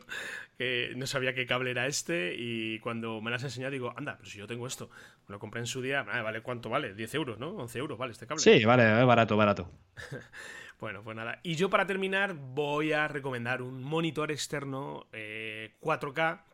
[0.58, 4.18] que no sabía qué cable era este y cuando me lo has enseñado digo, anda,
[4.18, 4.89] pero si yo tengo esto,
[5.28, 6.93] me lo compré en su día, vale, ¿cuánto vale?
[6.93, 7.50] 10 euros, ¿no?
[7.52, 8.41] 11 euros, vale, este cable.
[8.41, 9.72] Sí, vale, barato, barato.
[10.80, 11.39] bueno, pues nada.
[11.43, 16.50] Y yo para terminar voy a recomendar un monitor externo 4K eh,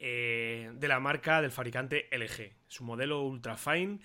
[0.00, 2.52] eh, de la marca del fabricante LG.
[2.68, 3.98] Es un modelo ultra fine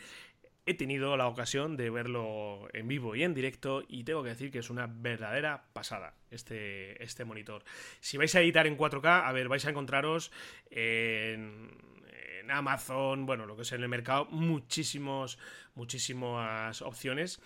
[0.65, 4.51] he tenido la ocasión de verlo en vivo y en directo y tengo que decir
[4.51, 7.63] que es una verdadera pasada este, este monitor.
[7.99, 10.31] Si vais a editar en 4K, a ver, vais a encontraros
[10.69, 11.71] en,
[12.39, 15.37] en Amazon, bueno, lo que es en el mercado, muchísimos,
[15.75, 17.41] muchísimas opciones,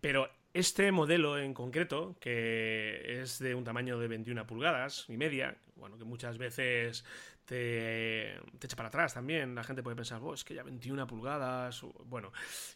[0.00, 5.56] pero este modelo en concreto, que es de un tamaño de 21 pulgadas y media,
[5.76, 7.04] bueno, que muchas veces
[7.48, 9.54] te, echa para atrás también.
[9.54, 11.82] La gente puede pensar, oh, es que ya 21 pulgadas.
[12.04, 12.30] Bueno,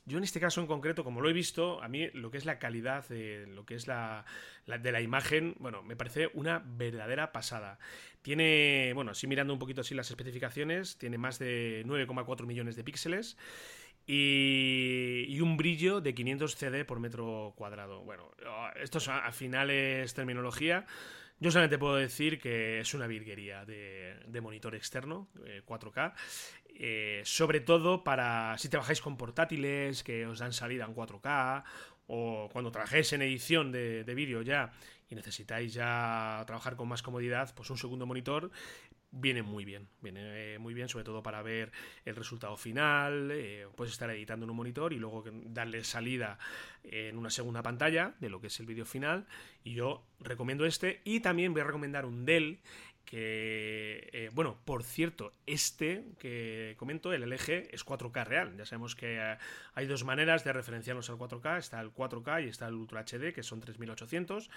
[0.06, 2.46] yo en este caso en concreto, como lo he visto, a mí lo que es
[2.46, 4.24] la calidad de lo que es la,
[4.66, 7.78] de la imagen, bueno, me parece una verdadera pasada.
[8.22, 12.84] Tiene, bueno, así mirando un poquito así las especificaciones, tiene más de 9,4 millones de
[12.84, 13.36] píxeles.
[14.06, 18.00] Y, un brillo de 500 CD por metro cuadrado.
[18.00, 18.30] Bueno,
[18.80, 20.86] esto al final es terminología.
[21.42, 25.26] Yo solamente puedo decir que es una virguería de, monitor externo,
[25.66, 26.12] 4K.
[26.68, 31.64] Eh, eh, sobre todo para si trabajáis con portátiles que os dan salida en 4K
[32.06, 34.70] o cuando trabajéis en edición de, de vídeo ya
[35.10, 38.52] y necesitáis ya trabajar con más comodidad, pues un segundo monitor
[39.12, 41.70] viene muy bien, viene eh, muy bien sobre todo para ver
[42.04, 46.38] el resultado final, eh, puedes estar editando en un monitor y luego darle salida
[46.82, 49.26] en una segunda pantalla de lo que es el vídeo final
[49.62, 52.60] y yo recomiendo este y también voy a recomendar un Dell
[53.04, 58.56] que, eh, bueno, por cierto, este que comento, el LG, es 4K real.
[58.56, 59.36] Ya sabemos que
[59.74, 61.58] hay dos maneras de referenciarnos al 4K.
[61.58, 64.50] Está el 4K y está el Ultra HD, que son 3800.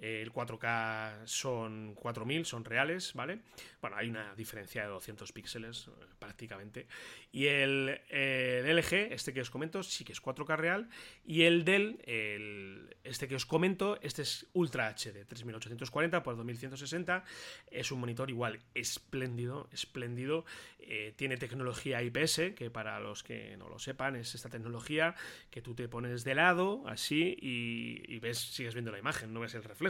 [0.00, 3.40] Eh, el 4K son 4000, son reales, ¿vale?
[3.80, 6.86] Bueno, hay una diferencia de 200 píxeles prácticamente.
[7.30, 10.88] Y el, LG, este que os comento, sí que es 4K real.
[11.24, 17.24] Y el Dell, el, este que os comento, este es Ultra HD, 3840 por 2160.
[17.70, 20.44] Es un monitor igual espléndido, espléndido.
[20.78, 25.14] Eh, tiene tecnología IPS, que para los que no lo sepan es esta tecnología
[25.50, 29.54] que tú te pones de lado, así, y, ves, sigues viendo la imagen, no ves
[29.54, 29.89] el reflejo.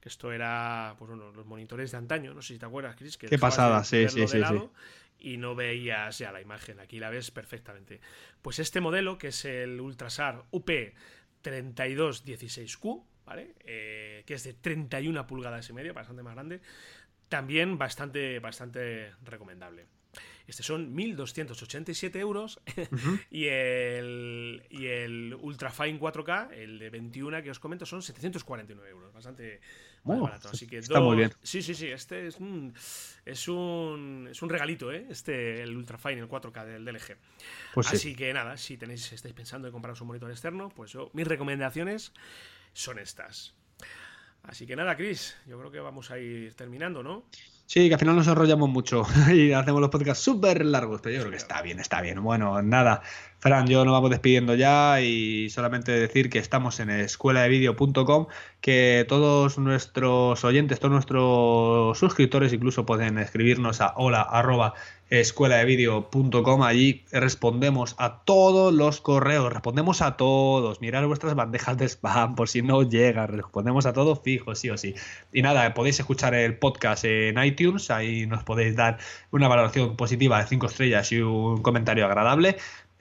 [0.00, 3.16] Que esto era, pues bueno, los monitores de antaño, no sé si te acuerdas, Chris.
[3.16, 4.40] Que Qué pasada, sí, sí, sí,
[5.18, 8.00] Y no veías ya la imagen, aquí la ves perfectamente.
[8.42, 13.54] Pues este modelo, que es el Ultrasar UP3216Q, ¿vale?
[13.60, 16.60] Eh, que es de 31 pulgadas y media, bastante más grande,
[17.28, 19.86] también bastante, bastante recomendable.
[20.46, 22.60] Este son 1.287 euros
[23.30, 29.12] y, el, y el Ultrafine 4K, el de 21 que os comento, son 749 euros.
[29.12, 29.60] Bastante
[30.04, 30.50] barato.
[30.50, 31.32] Así que está muy bien.
[31.42, 31.88] Sí, sí, sí.
[31.88, 32.74] Este es un,
[33.24, 35.06] es un, es un regalito, ¿eh?
[35.08, 37.16] Este, el Ultrafine, el 4K del DLG.
[37.72, 41.10] Pues Así que nada, si tenéis, estáis pensando en compraros un monitor externo, pues yo,
[41.14, 42.12] mis recomendaciones
[42.72, 43.54] son estas.
[44.42, 47.24] Así que nada, Chris, yo creo que vamos a ir terminando, ¿no?
[47.66, 51.20] Sí, que al final nos enrollamos mucho y hacemos los podcasts súper largos, pero yo
[51.22, 52.22] creo que está bien, está bien.
[52.22, 53.02] Bueno, nada,
[53.44, 58.26] Fran, yo nos vamos despidiendo ya y solamente decir que estamos en escueladevideo.com,
[58.62, 64.26] que todos nuestros oyentes, todos nuestros suscriptores incluso pueden escribirnos a hola
[65.10, 66.62] escueladevideo.com.
[66.62, 70.80] Allí respondemos a todos los correos, respondemos a todos.
[70.80, 74.78] Mirad vuestras bandejas de spam por si no llega, respondemos a todos fijo, sí o
[74.78, 74.94] sí.
[75.32, 78.98] Y nada, podéis escuchar el podcast en iTunes, ahí nos podéis dar
[79.30, 82.56] una valoración positiva de 5 estrellas y un comentario agradable.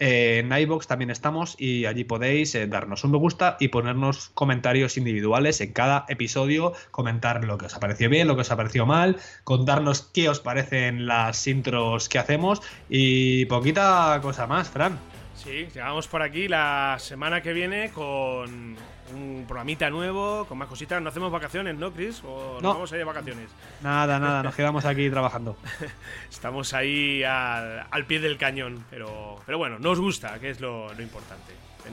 [0.06, 4.98] En iBox también estamos y allí podéis eh, darnos un me gusta y ponernos comentarios
[4.98, 8.58] individuales en cada episodio, comentar lo que os ha parecido bien, lo que os ha
[8.58, 15.00] parecido mal, contarnos qué os parecen las intros que hacemos y poquita cosa más, Fran.
[15.44, 18.78] Sí, llegamos por aquí la semana que viene con
[19.14, 21.02] un programita nuevo, con más cositas.
[21.02, 22.22] No hacemos vacaciones, ¿no, Chris?
[22.24, 23.50] ¿O no vamos a ir de vacaciones?
[23.82, 25.58] Nada, nada, nos quedamos aquí trabajando.
[26.32, 31.52] Estamos ahí al, pie del cañón, pero, pero bueno, nos gusta, que es lo, importante.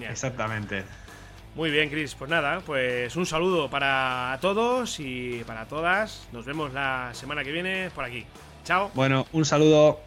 [0.09, 0.85] Exactamente.
[1.57, 2.15] Muy bien, Chris.
[2.15, 6.29] Pues nada, pues un saludo para todos y para todas.
[6.31, 8.25] Nos vemos la semana que viene por aquí.
[8.63, 8.93] Chao.
[8.95, 9.99] Bueno, un saludo.